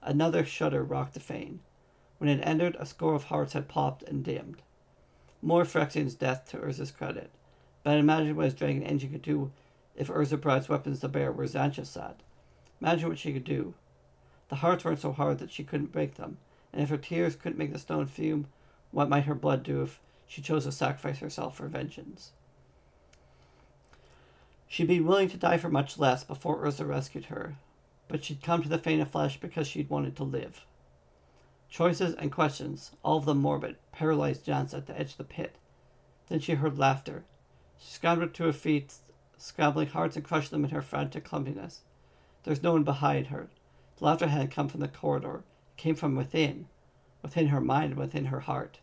Another 0.00 0.44
shudder 0.44 0.84
rocked 0.84 1.14
the 1.14 1.20
fane. 1.20 1.60
When 2.18 2.30
it 2.30 2.40
ended, 2.42 2.76
a 2.78 2.86
score 2.86 3.14
of 3.14 3.24
hearts 3.24 3.52
had 3.52 3.68
popped 3.68 4.02
and 4.04 4.24
dimmed. 4.24 4.62
More 5.42 5.64
Phyrexian's 5.64 6.14
death 6.14 6.48
to 6.50 6.58
Urza's 6.58 6.90
credit. 6.90 7.30
But 7.82 7.98
imagine 7.98 8.36
what 8.36 8.46
his 8.46 8.54
dragon 8.54 8.82
engine 8.82 9.10
could 9.10 9.22
do 9.22 9.52
if 9.94 10.08
Urza 10.08 10.40
brought 10.40 10.58
its 10.58 10.68
weapons 10.68 11.00
to 11.00 11.08
bear 11.08 11.32
where 11.32 11.46
Xantcha 11.46 11.84
sat. 11.84 12.20
Imagine 12.80 13.08
what 13.08 13.18
she 13.18 13.32
could 13.32 13.44
do. 13.44 13.74
The 14.48 14.56
hearts 14.56 14.84
weren't 14.84 15.00
so 15.00 15.12
hard 15.12 15.38
that 15.38 15.50
she 15.50 15.64
couldn't 15.64 15.92
break 15.92 16.14
them, 16.14 16.38
and 16.72 16.82
if 16.82 16.88
her 16.88 16.96
tears 16.96 17.36
couldn't 17.36 17.58
make 17.58 17.72
the 17.72 17.78
stone 17.78 18.06
fume, 18.06 18.46
what 18.92 19.08
might 19.08 19.24
her 19.24 19.34
blood 19.34 19.62
do 19.62 19.82
if 19.82 20.00
she 20.26 20.40
chose 20.40 20.64
to 20.64 20.72
sacrifice 20.72 21.18
herself 21.18 21.56
for 21.56 21.66
vengeance? 21.66 22.32
She'd 24.68 24.88
been 24.88 25.06
willing 25.06 25.28
to 25.30 25.36
die 25.36 25.58
for 25.58 25.68
much 25.68 25.98
less 25.98 26.24
before 26.24 26.64
Urza 26.64 26.86
rescued 26.86 27.26
her, 27.26 27.56
but 28.08 28.24
she'd 28.24 28.42
come 28.42 28.62
to 28.62 28.68
the 28.68 28.78
Fane 28.78 29.00
of 29.00 29.10
Flesh 29.10 29.38
because 29.40 29.66
she'd 29.66 29.90
wanted 29.90 30.16
to 30.16 30.24
live. 30.24 30.64
Choices 31.68 32.14
and 32.14 32.30
questions, 32.30 32.92
all 33.02 33.18
of 33.18 33.24
them 33.24 33.38
morbid, 33.38 33.76
paralyzed 33.92 34.44
Jance 34.44 34.72
at 34.74 34.86
the 34.86 34.98
edge 34.98 35.12
of 35.12 35.18
the 35.18 35.24
pit. 35.24 35.56
Then 36.28 36.40
she 36.40 36.54
heard 36.54 36.78
laughter. 36.78 37.24
She 37.78 37.92
scrambled 37.92 38.34
to 38.34 38.44
her 38.44 38.52
feet, 38.52 38.94
scrambling 39.38 39.88
hard 39.88 40.12
to 40.12 40.20
crush 40.20 40.48
them 40.48 40.64
in 40.64 40.70
her 40.70 40.82
frantic 40.82 41.24
clumsiness. 41.24 41.82
There's 42.44 42.62
no 42.62 42.72
one 42.72 42.84
behind 42.84 43.28
her. 43.28 43.48
The 43.96 44.04
laughter 44.04 44.28
hadn't 44.28 44.50
come 44.50 44.68
from 44.68 44.80
the 44.80 44.88
corridor. 44.88 45.42
It 45.70 45.76
came 45.76 45.94
from 45.94 46.16
within, 46.16 46.68
within 47.22 47.48
her 47.48 47.60
mind 47.60 47.96
within 47.96 48.26
her 48.26 48.40
heart. 48.40 48.78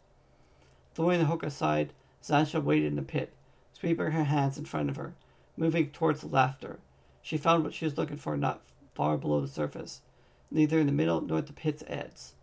Throwing 0.96 1.20
the 1.20 1.26
hook 1.26 1.44
aside, 1.44 1.94
Xantcha 2.22 2.64
waited 2.64 2.88
in 2.88 2.96
the 2.96 3.02
pit, 3.02 3.34
sweeping 3.74 4.12
her 4.12 4.24
hands 4.24 4.58
in 4.58 4.66
front 4.66 4.90
of 4.90 4.96
her, 4.96 5.14
moving 5.56 5.92
towards 5.92 6.22
the 6.22 6.28
laughter. 6.28 6.80
She 7.22 7.38
found 7.38 7.64
what 7.64 7.74
she 7.74 7.86
was 7.86 7.98
looking 7.98 8.18
for 8.18 8.36
not 8.36 8.62
far 8.96 9.18
below 9.18 9.42
the 9.42 9.48
surface, 9.48 10.02
neither 10.50 10.80
in 10.80 10.88
the 10.88 10.92
middle 10.92 11.22
nor 11.22 11.40
at 11.40 11.48
the 11.48 11.54
pit's 11.54 11.84
edge. 11.88 12.34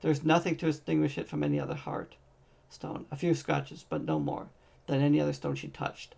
There 0.00 0.08
was 0.08 0.24
nothing 0.24 0.56
to 0.56 0.66
distinguish 0.66 1.18
it 1.18 1.28
from 1.28 1.42
any 1.42 1.60
other 1.60 1.74
heart 1.74 2.16
stone, 2.68 3.06
a 3.10 3.16
few 3.16 3.34
scratches, 3.34 3.84
but 3.88 4.04
no 4.04 4.18
more 4.18 4.48
than 4.86 5.00
any 5.00 5.20
other 5.20 5.32
stone 5.32 5.54
she 5.54 5.68
touched. 5.68 6.14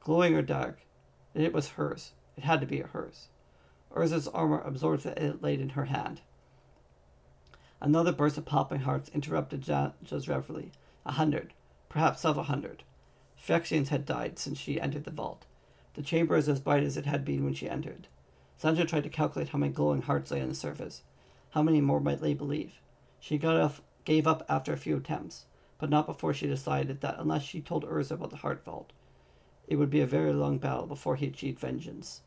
Glowing 0.00 0.34
or 0.34 0.42
dark, 0.42 0.80
it 1.34 1.52
was 1.52 1.70
hers. 1.70 2.12
It 2.36 2.44
had 2.44 2.60
to 2.60 2.66
be 2.66 2.80
hers. 2.80 3.28
Urza's 3.94 4.28
armor 4.28 4.60
absorbed 4.60 5.02
the 5.02 5.22
it 5.22 5.42
laid 5.42 5.60
in 5.60 5.70
her 5.70 5.86
hand. 5.86 6.20
Another 7.80 8.12
burst 8.12 8.38
of 8.38 8.44
popping 8.44 8.80
hearts 8.80 9.10
interrupted 9.14 9.64
Xantcha's 9.64 10.28
reverie. 10.28 10.72
A 11.06 11.12
hundred, 11.12 11.54
perhaps 11.88 12.20
several 12.20 12.44
hundred. 12.44 12.82
Phyrexians 13.36 13.88
had 13.88 14.04
died 14.04 14.38
since 14.38 14.58
she 14.58 14.80
entered 14.80 15.04
the 15.04 15.10
vault. 15.10 15.46
The 15.94 16.02
chamber 16.02 16.36
is 16.36 16.48
as 16.48 16.60
bright 16.60 16.82
as 16.82 16.96
it 16.96 17.06
had 17.06 17.24
been 17.24 17.44
when 17.44 17.54
she 17.54 17.68
entered. 17.68 18.06
Xantcha 18.60 18.86
tried 18.86 19.04
to 19.04 19.08
calculate 19.08 19.48
how 19.48 19.58
many 19.58 19.72
glowing 19.72 20.02
hearts 20.02 20.30
lay 20.30 20.42
on 20.42 20.50
the 20.50 20.54
surface. 20.54 21.02
How 21.50 21.62
many 21.62 21.80
more 21.80 22.00
might 22.00 22.20
they 22.20 22.34
believe? 22.34 22.80
She 23.18 23.38
got 23.38 23.56
off, 23.56 23.82
gave 24.04 24.26
up 24.26 24.44
after 24.48 24.72
a 24.72 24.76
few 24.76 24.98
attempts, 24.98 25.46
but 25.78 25.90
not 25.90 26.06
before 26.06 26.34
she 26.34 26.46
decided 26.46 27.00
that 27.00 27.18
unless 27.18 27.42
she 27.42 27.60
told 27.60 27.84
Urza 27.84 28.12
about 28.12 28.30
the 28.30 28.36
heart 28.36 28.62
vault, 28.62 28.92
it 29.66 29.76
would 29.76 29.90
be 29.90 30.00
a 30.00 30.06
very 30.06 30.32
long 30.32 30.58
battle 30.58 30.86
before 30.86 31.16
he 31.16 31.26
achieved 31.26 31.58
vengeance. 31.58 32.20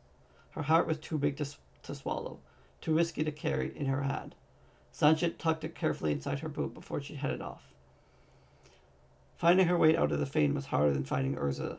Her 0.54 0.62
heart 0.62 0.86
was 0.86 0.98
too 0.98 1.18
big 1.18 1.36
to, 1.38 1.46
to 1.82 1.94
swallow, 1.94 2.38
too 2.80 2.94
risky 2.94 3.24
to 3.24 3.32
carry 3.32 3.76
in 3.76 3.86
her 3.86 4.02
hand. 4.02 4.36
Xantcha 4.94 5.36
tucked 5.36 5.64
it 5.64 5.74
carefully 5.74 6.12
inside 6.12 6.40
her 6.40 6.48
boot 6.48 6.74
before 6.74 7.00
she 7.00 7.16
headed 7.16 7.42
off. 7.42 7.72
Finding 9.36 9.66
her 9.66 9.76
way 9.76 9.96
out 9.96 10.12
of 10.12 10.20
the 10.20 10.26
fane 10.26 10.54
was 10.54 10.66
harder 10.66 10.92
than 10.92 11.04
finding 11.04 11.34
Urza. 11.34 11.78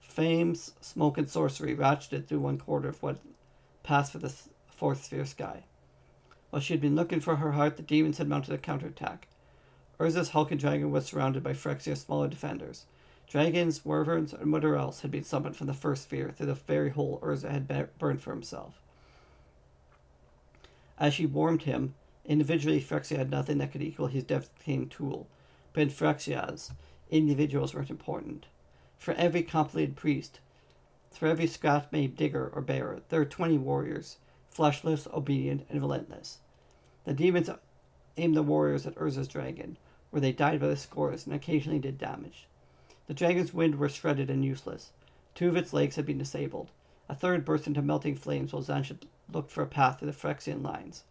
Fane's 0.00 0.72
smoke 0.80 1.18
and 1.18 1.28
sorcery 1.28 1.76
ratcheted 1.76 2.26
through 2.26 2.40
one 2.40 2.56
quarter 2.56 2.88
of 2.88 3.02
what 3.02 3.18
passed 3.82 4.12
for 4.12 4.18
the 4.18 4.34
fourth 4.68 5.04
sphere 5.04 5.26
sky. 5.26 5.64
While 6.48 6.62
she 6.62 6.72
had 6.72 6.80
been 6.80 6.96
looking 6.96 7.20
for 7.20 7.36
her 7.36 7.52
heart, 7.52 7.76
the 7.76 7.82
demons 7.82 8.16
had 8.16 8.28
mounted 8.28 8.54
a 8.54 8.58
counterattack. 8.58 9.28
Urza's 10.00 10.30
hulking 10.30 10.56
dragon 10.56 10.90
was 10.90 11.04
surrounded 11.04 11.42
by 11.42 11.52
Phyrexia's 11.52 12.00
smaller 12.00 12.28
defenders. 12.28 12.86
Dragons, 13.28 13.84
wyverns, 13.84 14.32
and 14.32 14.50
whatever 14.50 14.76
else 14.76 15.02
had 15.02 15.10
been 15.10 15.22
summoned 15.22 15.54
from 15.54 15.66
the 15.66 15.74
first 15.74 16.04
sphere 16.04 16.32
through 16.34 16.46
the 16.46 16.54
very 16.54 16.88
hole 16.88 17.20
Urza 17.22 17.50
had 17.50 17.98
burned 17.98 18.22
for 18.22 18.30
himself. 18.30 18.80
As 20.98 21.12
she 21.12 21.26
warmed 21.26 21.62
him, 21.62 21.94
individually 22.24 22.80
Phyrexia 22.80 23.18
had 23.18 23.30
nothing 23.30 23.58
that 23.58 23.70
could 23.70 23.82
equal 23.82 24.06
his 24.06 24.24
devastating 24.24 24.88
tool, 24.88 25.28
but 25.72 25.82
in 25.82 25.90
Phyrexia's, 25.90 26.72
individuals 27.10 27.74
weren't 27.74 27.90
important. 27.90 28.46
For 28.96 29.12
every 29.14 29.42
completed 29.42 29.94
priest, 29.94 30.40
for 31.12 31.28
every 31.28 31.46
scrap 31.46 31.92
made 31.92 32.16
digger 32.16 32.50
or 32.52 32.62
bearer, 32.62 33.02
there 33.10 33.20
are 33.20 33.26
twenty 33.26 33.58
warriors, 33.58 34.16
fleshless, 34.50 35.06
obedient, 35.12 35.66
and 35.68 35.80
relentless. 35.80 36.38
The 37.04 37.12
demons 37.12 37.50
aimed 38.16 38.36
the 38.36 38.42
warriors 38.42 38.86
at 38.86 38.96
Urza's 38.96 39.28
dragon, 39.28 39.76
where 40.10 40.20
they 40.20 40.32
died 40.32 40.60
by 40.60 40.68
the 40.68 40.76
scores 40.76 41.26
and 41.26 41.34
occasionally 41.34 41.78
did 41.78 41.98
damage. 41.98 42.47
The 43.08 43.14
dragon's 43.14 43.54
wind 43.54 43.76
were 43.76 43.88
shredded 43.88 44.28
and 44.28 44.44
useless. 44.44 44.92
Two 45.34 45.48
of 45.48 45.56
its 45.56 45.72
legs 45.72 45.96
had 45.96 46.04
been 46.04 46.18
disabled. 46.18 46.70
A 47.08 47.14
third 47.14 47.42
burst 47.42 47.66
into 47.66 47.80
melting 47.80 48.16
flames 48.16 48.52
while 48.52 48.62
Xantcha 48.62 48.98
looked 49.32 49.50
for 49.50 49.62
a 49.62 49.66
path 49.66 49.98
through 49.98 50.10
the 50.10 50.12
Phyrexian 50.12 50.62
lines. 50.62 51.04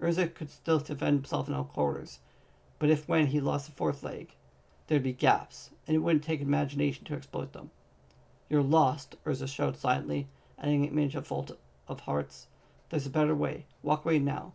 Urza 0.00 0.32
could 0.32 0.48
still 0.48 0.78
defend 0.78 1.18
himself 1.18 1.46
in 1.46 1.52
all 1.52 1.64
quarters, 1.64 2.20
but 2.78 2.88
if 2.88 3.06
when 3.06 3.26
he 3.26 3.40
lost 3.40 3.66
the 3.66 3.72
fourth 3.72 4.02
leg, 4.02 4.34
there'd 4.86 5.02
be 5.02 5.12
gaps, 5.12 5.70
and 5.86 5.94
it 5.94 5.98
wouldn't 5.98 6.24
take 6.24 6.40
imagination 6.40 7.04
to 7.04 7.14
exploit 7.14 7.52
them. 7.52 7.70
You're 8.48 8.62
lost, 8.62 9.16
Urza 9.26 9.46
shouted 9.46 9.78
silently, 9.78 10.28
adding 10.58 10.84
an 10.84 10.92
image 10.92 11.14
of 11.16 11.26
fault 11.26 11.50
of 11.86 12.00
hearts. 12.00 12.46
There's 12.88 13.06
a 13.06 13.10
better 13.10 13.34
way. 13.34 13.66
Walk 13.82 14.06
away 14.06 14.18
now. 14.20 14.54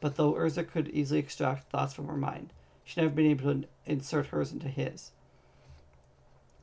But 0.00 0.16
though 0.16 0.34
Urza 0.34 0.68
could 0.68 0.88
easily 0.88 1.20
extract 1.20 1.70
thoughts 1.70 1.94
from 1.94 2.08
her 2.08 2.16
mind, 2.16 2.52
she'd 2.84 3.00
never 3.00 3.14
been 3.14 3.26
able 3.30 3.54
to 3.54 3.68
insert 3.86 4.26
hers 4.26 4.52
into 4.52 4.68
his. 4.68 5.12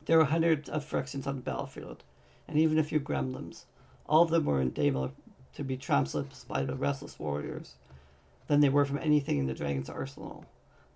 There 0.08 0.16
were 0.16 0.24
hundreds 0.24 0.70
of 0.70 0.86
Phyrexians 0.86 1.26
on 1.26 1.36
the 1.36 1.42
battlefield, 1.42 2.02
and 2.48 2.58
even 2.58 2.78
a 2.78 2.82
few 2.82 2.98
gremlins. 2.98 3.66
All 4.06 4.22
of 4.22 4.30
them 4.30 4.46
were 4.46 4.58
in 4.58 4.70
danger 4.70 5.10
to 5.52 5.62
be 5.62 5.76
trampled 5.76 6.32
by 6.48 6.62
the 6.62 6.76
restless 6.76 7.18
warriors 7.18 7.74
than 8.46 8.60
they 8.60 8.70
were 8.70 8.86
from 8.86 8.96
anything 8.96 9.36
in 9.36 9.46
the 9.46 9.52
dragon's 9.52 9.90
arsenal. 9.90 10.46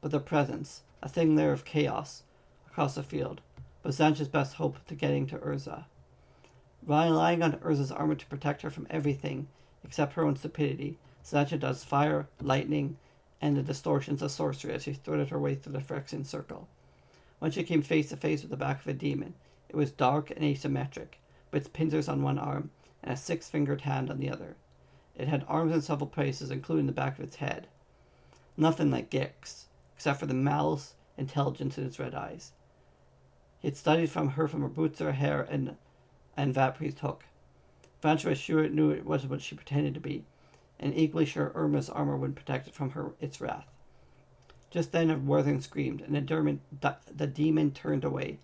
But 0.00 0.12
their 0.12 0.20
presence, 0.20 0.80
a 1.02 1.10
thing 1.10 1.34
there 1.34 1.52
of 1.52 1.66
chaos 1.66 2.22
across 2.66 2.94
the 2.94 3.02
field, 3.02 3.42
was 3.82 3.98
Xantcha's 3.98 4.28
best 4.28 4.54
hope 4.54 4.78
to 4.86 4.94
getting 4.94 5.26
to 5.26 5.36
Urza. 5.36 5.84
Relying 6.82 7.42
on 7.42 7.58
Urza's 7.58 7.92
armor 7.92 8.14
to 8.14 8.26
protect 8.26 8.62
her 8.62 8.70
from 8.70 8.86
everything 8.88 9.46
except 9.84 10.14
her 10.14 10.24
own 10.24 10.36
stupidity, 10.36 10.96
Xantcha 11.22 11.60
does 11.60 11.84
fire, 11.84 12.28
lightning, 12.40 12.96
and 13.42 13.58
the 13.58 13.62
distortions 13.62 14.22
of 14.22 14.30
sorcery 14.30 14.72
as 14.72 14.84
she 14.84 14.94
threaded 14.94 15.28
her 15.28 15.38
way 15.38 15.54
through 15.54 15.74
the 15.74 15.80
Phyrexian 15.80 16.24
circle. 16.24 16.66
When 17.42 17.50
she 17.50 17.64
came 17.64 17.82
face 17.82 18.10
to 18.10 18.16
face 18.16 18.42
with 18.42 18.52
the 18.52 18.56
back 18.56 18.82
of 18.82 18.86
a 18.86 18.92
demon, 18.92 19.34
it 19.68 19.74
was 19.74 19.90
dark 19.90 20.30
and 20.30 20.44
asymmetric, 20.44 21.14
with 21.50 21.72
pincers 21.72 22.08
on 22.08 22.22
one 22.22 22.38
arm 22.38 22.70
and 23.02 23.12
a 23.12 23.16
six 23.16 23.48
fingered 23.48 23.80
hand 23.80 24.12
on 24.12 24.20
the 24.20 24.30
other. 24.30 24.54
It 25.16 25.26
had 25.26 25.44
arms 25.48 25.72
in 25.74 25.82
several 25.82 26.06
places, 26.06 26.52
including 26.52 26.86
the 26.86 26.92
back 26.92 27.18
of 27.18 27.24
its 27.24 27.34
head. 27.34 27.66
Nothing 28.56 28.92
like 28.92 29.10
Gix, 29.10 29.64
except 29.96 30.20
for 30.20 30.26
the 30.26 30.34
malice, 30.34 30.94
intelligence 31.18 31.76
in 31.76 31.84
its 31.84 31.98
red 31.98 32.14
eyes. 32.14 32.52
He 33.58 33.66
had 33.66 33.76
studied 33.76 34.10
from 34.10 34.28
her 34.28 34.46
from 34.46 34.60
her 34.60 34.68
boots 34.68 35.00
her 35.00 35.10
hair 35.10 35.42
and 35.42 35.76
and 36.36 36.54
Vapri's 36.54 37.00
hook. 37.00 37.24
Xantcha 38.04 38.26
was 38.26 38.38
sure 38.38 38.62
it 38.62 38.72
knew 38.72 38.90
it 38.90 39.04
wasn't 39.04 39.32
what 39.32 39.42
she 39.42 39.56
pretended 39.56 39.94
to 39.94 40.00
be, 40.00 40.26
and 40.78 40.96
equally 40.96 41.26
sure 41.26 41.50
Irma's 41.56 41.90
armor 41.90 42.16
would 42.16 42.36
protect 42.36 42.68
it 42.68 42.74
from 42.76 42.90
her 42.90 43.14
its 43.18 43.40
wrath. 43.40 43.71
Just 44.72 44.92
then 44.92 45.10
a 45.10 45.18
Worthing 45.18 45.60
screamed, 45.60 46.00
and 46.00 46.14
the 46.14 46.22
demon, 46.22 46.62
the 46.80 47.26
demon 47.26 47.72
turned 47.72 48.04
away. 48.04 48.38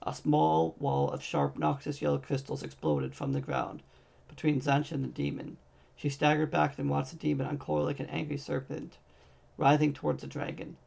A 0.00 0.14
small 0.14 0.74
wall 0.78 1.10
of 1.10 1.22
sharp, 1.22 1.58
noxious 1.58 2.00
yellow 2.00 2.16
crystals 2.16 2.62
exploded 2.62 3.14
from 3.14 3.34
the 3.34 3.42
ground 3.42 3.82
between 4.26 4.62
Xantcha 4.62 4.92
and 4.92 5.04
the 5.04 5.08
demon. 5.08 5.58
She 5.94 6.08
staggered 6.08 6.50
back 6.50 6.78
and 6.78 6.88
watched 6.88 7.10
the 7.10 7.16
demon 7.16 7.46
uncoil 7.46 7.84
like 7.84 8.00
an 8.00 8.06
angry 8.06 8.38
serpent, 8.38 8.96
writhing 9.58 9.92
towards 9.92 10.22
the 10.22 10.26
dragon. 10.26 10.78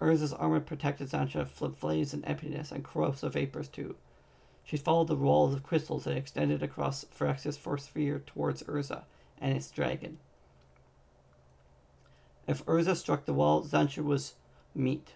Urza's 0.00 0.32
armor 0.32 0.58
protected 0.58 1.08
Xantcha 1.08 1.46
from 1.46 1.72
flames 1.72 2.12
and 2.12 2.26
emptiness 2.26 2.72
and 2.72 2.82
corrosive 2.82 3.34
vapors 3.34 3.68
too. 3.68 3.94
She 4.64 4.76
followed 4.76 5.06
the 5.06 5.14
walls 5.14 5.54
of 5.54 5.62
crystals 5.62 6.02
that 6.02 6.16
extended 6.16 6.64
across 6.64 7.04
Phyrexia's 7.04 7.56
first 7.56 7.86
sphere 7.86 8.24
towards 8.26 8.64
Urza 8.64 9.04
and 9.40 9.56
its 9.56 9.70
dragon. 9.70 10.18
If 12.50 12.66
Urza 12.66 12.96
struck 12.96 13.26
the 13.26 13.32
wall, 13.32 13.62
Xantcha 13.62 14.02
was 14.02 14.34
meat. 14.74 15.10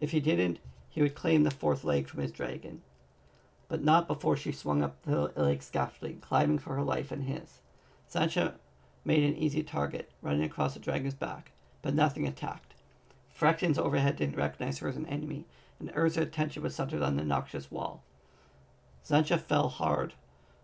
If 0.00 0.10
he 0.10 0.18
didn't, 0.18 0.58
he 0.90 1.02
would 1.02 1.14
claim 1.14 1.44
the 1.44 1.52
fourth 1.52 1.84
leg 1.84 2.08
from 2.08 2.20
his 2.20 2.32
dragon. 2.32 2.82
But 3.68 3.84
not 3.84 4.08
before 4.08 4.36
she 4.36 4.50
swung 4.50 4.82
up 4.82 5.00
the 5.04 5.30
leg 5.36 5.62
scaffolding, 5.62 6.18
climbing 6.18 6.58
for 6.58 6.74
her 6.74 6.82
life 6.82 7.12
and 7.12 7.26
his. 7.28 7.60
Xantcha 8.10 8.54
made 9.04 9.22
an 9.22 9.36
easy 9.36 9.62
target, 9.62 10.10
running 10.20 10.42
across 10.42 10.74
the 10.74 10.80
dragon's 10.80 11.14
back, 11.14 11.52
but 11.80 11.94
nothing 11.94 12.26
attacked. 12.26 12.74
Phyrexians 13.38 13.78
overhead 13.78 14.16
didn't 14.16 14.36
recognize 14.36 14.78
her 14.78 14.88
as 14.88 14.96
an 14.96 15.06
enemy, 15.06 15.46
and 15.78 15.94
Urza's 15.94 16.16
attention 16.16 16.64
was 16.64 16.74
centered 16.74 17.02
on 17.02 17.14
the 17.14 17.22
noxious 17.22 17.70
wall. 17.70 18.02
Xantcha 19.06 19.40
fell 19.40 19.68
hard 19.68 20.14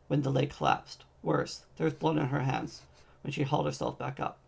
when 0.08 0.22
the 0.22 0.32
leg 0.32 0.50
collapsed. 0.50 1.04
Worse, 1.22 1.66
there 1.76 1.84
was 1.84 1.94
blood 1.94 2.18
on 2.18 2.30
her 2.30 2.40
hands 2.40 2.82
when 3.22 3.32
she 3.32 3.44
hauled 3.44 3.66
herself 3.66 3.96
back 3.96 4.18
up. 4.18 4.39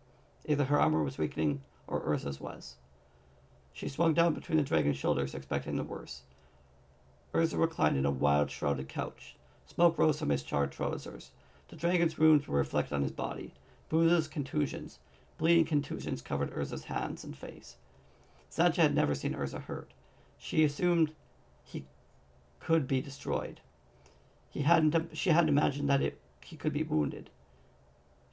Either 0.45 0.65
her 0.65 0.79
armor 0.79 1.03
was 1.03 1.17
weakening 1.17 1.61
or 1.87 2.01
Urza's 2.01 2.39
was. 2.39 2.75
She 3.71 3.89
swung 3.89 4.13
down 4.13 4.33
between 4.33 4.57
the 4.57 4.63
dragon's 4.63 4.97
shoulders, 4.97 5.33
expecting 5.33 5.75
the 5.75 5.83
worst. 5.83 6.23
Urza 7.33 7.57
reclined 7.57 7.97
in 7.97 8.05
a 8.05 8.11
wild, 8.11 8.51
shrouded 8.51 8.87
couch. 8.87 9.35
Smoke 9.65 9.97
rose 9.97 10.19
from 10.19 10.29
his 10.29 10.43
charred 10.43 10.71
trousers. 10.71 11.31
The 11.69 11.75
dragon's 11.75 12.17
wounds 12.17 12.47
were 12.47 12.59
reflected 12.59 12.93
on 12.93 13.01
his 13.01 13.11
body. 13.11 13.53
Bruises, 13.89 14.27
contusions, 14.27 14.99
bleeding 15.37 15.65
contusions 15.65 16.21
covered 16.21 16.51
Urza's 16.51 16.85
hands 16.85 17.23
and 17.23 17.35
face. 17.35 17.77
Xantcha 18.51 18.77
had 18.77 18.93
never 18.93 19.15
seen 19.15 19.33
Urza 19.33 19.63
hurt. 19.63 19.91
She 20.37 20.63
assumed 20.63 21.13
he 21.63 21.85
could 22.59 22.87
be 22.87 23.01
destroyed. 23.01 23.61
He 24.49 24.61
hadn't. 24.61 25.17
She 25.17 25.31
hadn't 25.31 25.49
imagined 25.49 25.89
that 25.89 26.01
it, 26.01 26.19
he 26.41 26.55
could 26.55 26.73
be 26.73 26.83
wounded. 26.83 27.31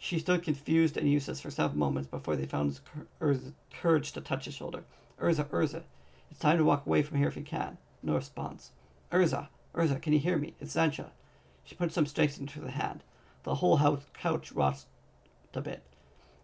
She 0.03 0.19
stood 0.19 0.43
confused 0.43 0.97
and 0.97 1.07
useless 1.07 1.43
for 1.43 1.51
several 1.51 1.79
moments 1.79 2.09
before 2.09 2.35
they 2.35 2.47
found 2.47 2.81
Urza 3.21 3.53
courage 3.71 4.13
to 4.13 4.23
touch 4.23 4.47
his 4.47 4.55
shoulder. 4.55 4.85
Urza, 5.21 5.45
Urza, 5.51 5.83
it's 6.31 6.41
time 6.41 6.57
to 6.57 6.65
walk 6.65 6.87
away 6.87 7.03
from 7.03 7.19
here 7.19 7.29
if 7.29 7.37
you 7.37 7.43
can. 7.43 7.77
No 8.03 8.15
response. 8.15 8.71
Urza, 9.13 9.49
Urza, 9.75 10.01
can 10.01 10.15
you 10.15 10.19
hear 10.19 10.39
me? 10.39 10.55
It's 10.59 10.75
Xantcha. 10.75 11.11
She 11.65 11.75
put 11.75 11.93
some 11.93 12.07
strength 12.07 12.41
into 12.41 12.61
the 12.61 12.71
hand. 12.71 13.05
The 13.43 13.57
whole 13.57 13.77
house, 13.77 14.07
couch 14.15 14.53
rocked 14.53 14.87
a 15.53 15.61
bit. 15.61 15.83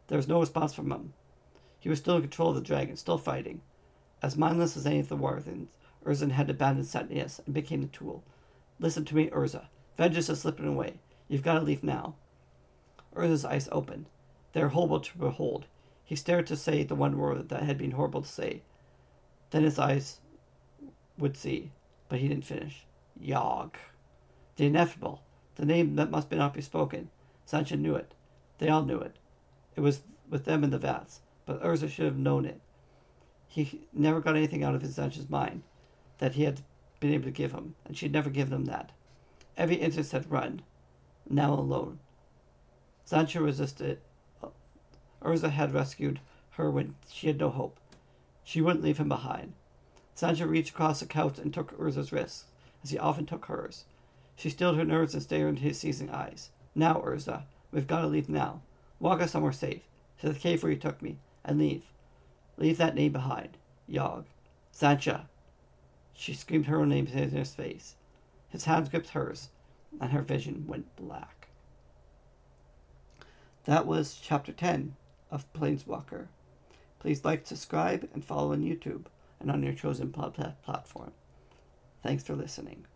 There 0.08 0.18
was 0.18 0.28
no 0.28 0.40
response 0.40 0.74
from 0.74 0.92
him. 0.92 1.14
He 1.80 1.88
was 1.88 1.98
still 1.98 2.16
in 2.16 2.22
control 2.22 2.50
of 2.50 2.56
the 2.56 2.60
dragon, 2.60 2.96
still 2.96 3.16
fighting. 3.16 3.62
As 4.22 4.36
mindless 4.36 4.76
as 4.76 4.84
any 4.84 4.98
of 4.98 5.08
the 5.08 5.16
Warthins, 5.16 5.68
Urzan 6.04 6.32
had 6.32 6.50
abandoned 6.50 6.88
Satnius 6.88 7.40
and 7.46 7.54
became 7.54 7.80
the 7.80 7.88
tool. 7.88 8.22
Listen 8.78 9.06
to 9.06 9.16
me, 9.16 9.30
Urza. 9.30 9.68
Vengeance 9.96 10.28
is 10.28 10.42
slipping 10.42 10.68
away. 10.68 11.00
You've 11.26 11.42
got 11.42 11.54
to 11.54 11.64
leave 11.64 11.82
now. 11.82 12.16
Urza's 13.16 13.44
eyes 13.44 13.68
opened. 13.72 14.06
They 14.52 14.62
were 14.62 14.68
horrible 14.68 15.00
to 15.00 15.18
behold. 15.18 15.66
He 16.04 16.16
stared 16.16 16.46
to 16.46 16.56
say 16.56 16.82
the 16.82 16.94
one 16.94 17.18
word 17.18 17.48
that 17.48 17.62
had 17.62 17.78
been 17.78 17.92
horrible 17.92 18.22
to 18.22 18.28
say. 18.28 18.62
Then 19.50 19.64
his 19.64 19.78
eyes 19.78 20.20
would 21.18 21.36
see, 21.36 21.72
but 22.08 22.20
he 22.20 22.28
didn't 22.28 22.44
finish. 22.44 22.86
Yog. 23.20 23.76
The 24.56 24.66
ineffable. 24.66 25.22
The 25.56 25.64
name 25.64 25.96
that 25.96 26.10
must 26.10 26.30
not 26.30 26.54
be 26.54 26.60
spoken. 26.60 27.10
Xantcha 27.48 27.78
knew 27.78 27.94
it. 27.94 28.14
They 28.58 28.68
all 28.68 28.84
knew 28.84 28.98
it. 28.98 29.16
It 29.74 29.80
was 29.80 30.02
with 30.28 30.44
them 30.44 30.64
in 30.64 30.70
the 30.70 30.78
vats, 30.78 31.20
but 31.44 31.62
Urza 31.62 31.88
should 31.88 32.04
have 32.04 32.18
known 32.18 32.44
it. 32.44 32.60
He 33.48 33.86
never 33.92 34.20
got 34.20 34.36
anything 34.36 34.64
out 34.64 34.74
of 34.74 34.82
his 34.82 34.96
Xantcha's 34.96 35.30
mind 35.30 35.62
that 36.18 36.34
he 36.34 36.44
had 36.44 36.62
been 37.00 37.12
able 37.12 37.24
to 37.24 37.30
give 37.30 37.52
him, 37.52 37.74
and 37.84 37.96
she'd 37.96 38.12
never 38.12 38.30
given 38.30 38.52
him 38.52 38.64
that. 38.66 38.92
Every 39.56 39.76
interest 39.76 40.12
had 40.12 40.30
run, 40.30 40.62
now 41.28 41.54
alone. 41.54 41.98
Xantcha 43.08 43.40
resisted. 43.40 44.00
Uh, 44.42 44.48
Urza 45.22 45.50
had 45.50 45.72
rescued 45.72 46.20
her 46.52 46.70
when 46.70 46.96
she 47.08 47.28
had 47.28 47.38
no 47.38 47.50
hope. 47.50 47.78
She 48.42 48.60
wouldn't 48.60 48.84
leave 48.84 48.98
him 48.98 49.08
behind. 49.08 49.52
Xantcha 50.16 50.48
reached 50.48 50.70
across 50.70 51.00
the 51.00 51.06
couch 51.06 51.38
and 51.38 51.52
took 51.52 51.76
Urza's 51.78 52.10
wrist, 52.10 52.46
as 52.82 52.90
he 52.90 52.98
often 52.98 53.26
took 53.26 53.46
hers. 53.46 53.84
She 54.34 54.50
stilled 54.50 54.76
her 54.76 54.84
nerves 54.84 55.14
and 55.14 55.22
stared 55.22 55.50
into 55.50 55.62
his 55.62 55.78
seizing 55.78 56.10
eyes. 56.10 56.50
Now, 56.74 56.94
Urza, 56.94 57.42
we've 57.70 57.86
got 57.86 58.00
to 58.00 58.06
leave 58.06 58.28
now. 58.28 58.60
Walk 58.98 59.20
us 59.20 59.30
somewhere 59.30 59.52
safe, 59.52 59.82
to 60.20 60.32
the 60.32 60.38
cave 60.38 60.62
where 60.62 60.72
you 60.72 60.78
took 60.78 61.00
me, 61.00 61.18
and 61.44 61.58
leave. 61.58 61.84
Leave 62.56 62.78
that 62.78 62.94
name 62.94 63.12
behind. 63.12 63.56
Yog. 63.86 64.24
Xantcha. 64.74 65.26
She 66.14 66.32
screamed 66.32 66.66
her 66.66 66.80
own 66.80 66.88
name 66.88 67.06
in 67.06 67.30
his 67.30 67.54
face. 67.54 67.94
His 68.48 68.64
hands 68.64 68.88
gripped 68.88 69.10
hers, 69.10 69.50
and 70.00 70.10
her 70.12 70.22
vision 70.22 70.64
went 70.66 70.96
black. 70.96 71.35
That 73.66 73.86
was 73.86 74.18
chapter 74.22 74.52
10 74.52 74.94
of 75.30 75.52
Planeswalker. 75.52 76.28
Please 77.00 77.24
like, 77.24 77.46
subscribe, 77.46 78.08
and 78.14 78.24
follow 78.24 78.52
on 78.52 78.62
YouTube 78.62 79.06
and 79.40 79.50
on 79.50 79.62
your 79.62 79.74
chosen 79.74 80.12
platform. 80.12 81.12
Thanks 82.02 82.22
for 82.22 82.36
listening. 82.36 82.86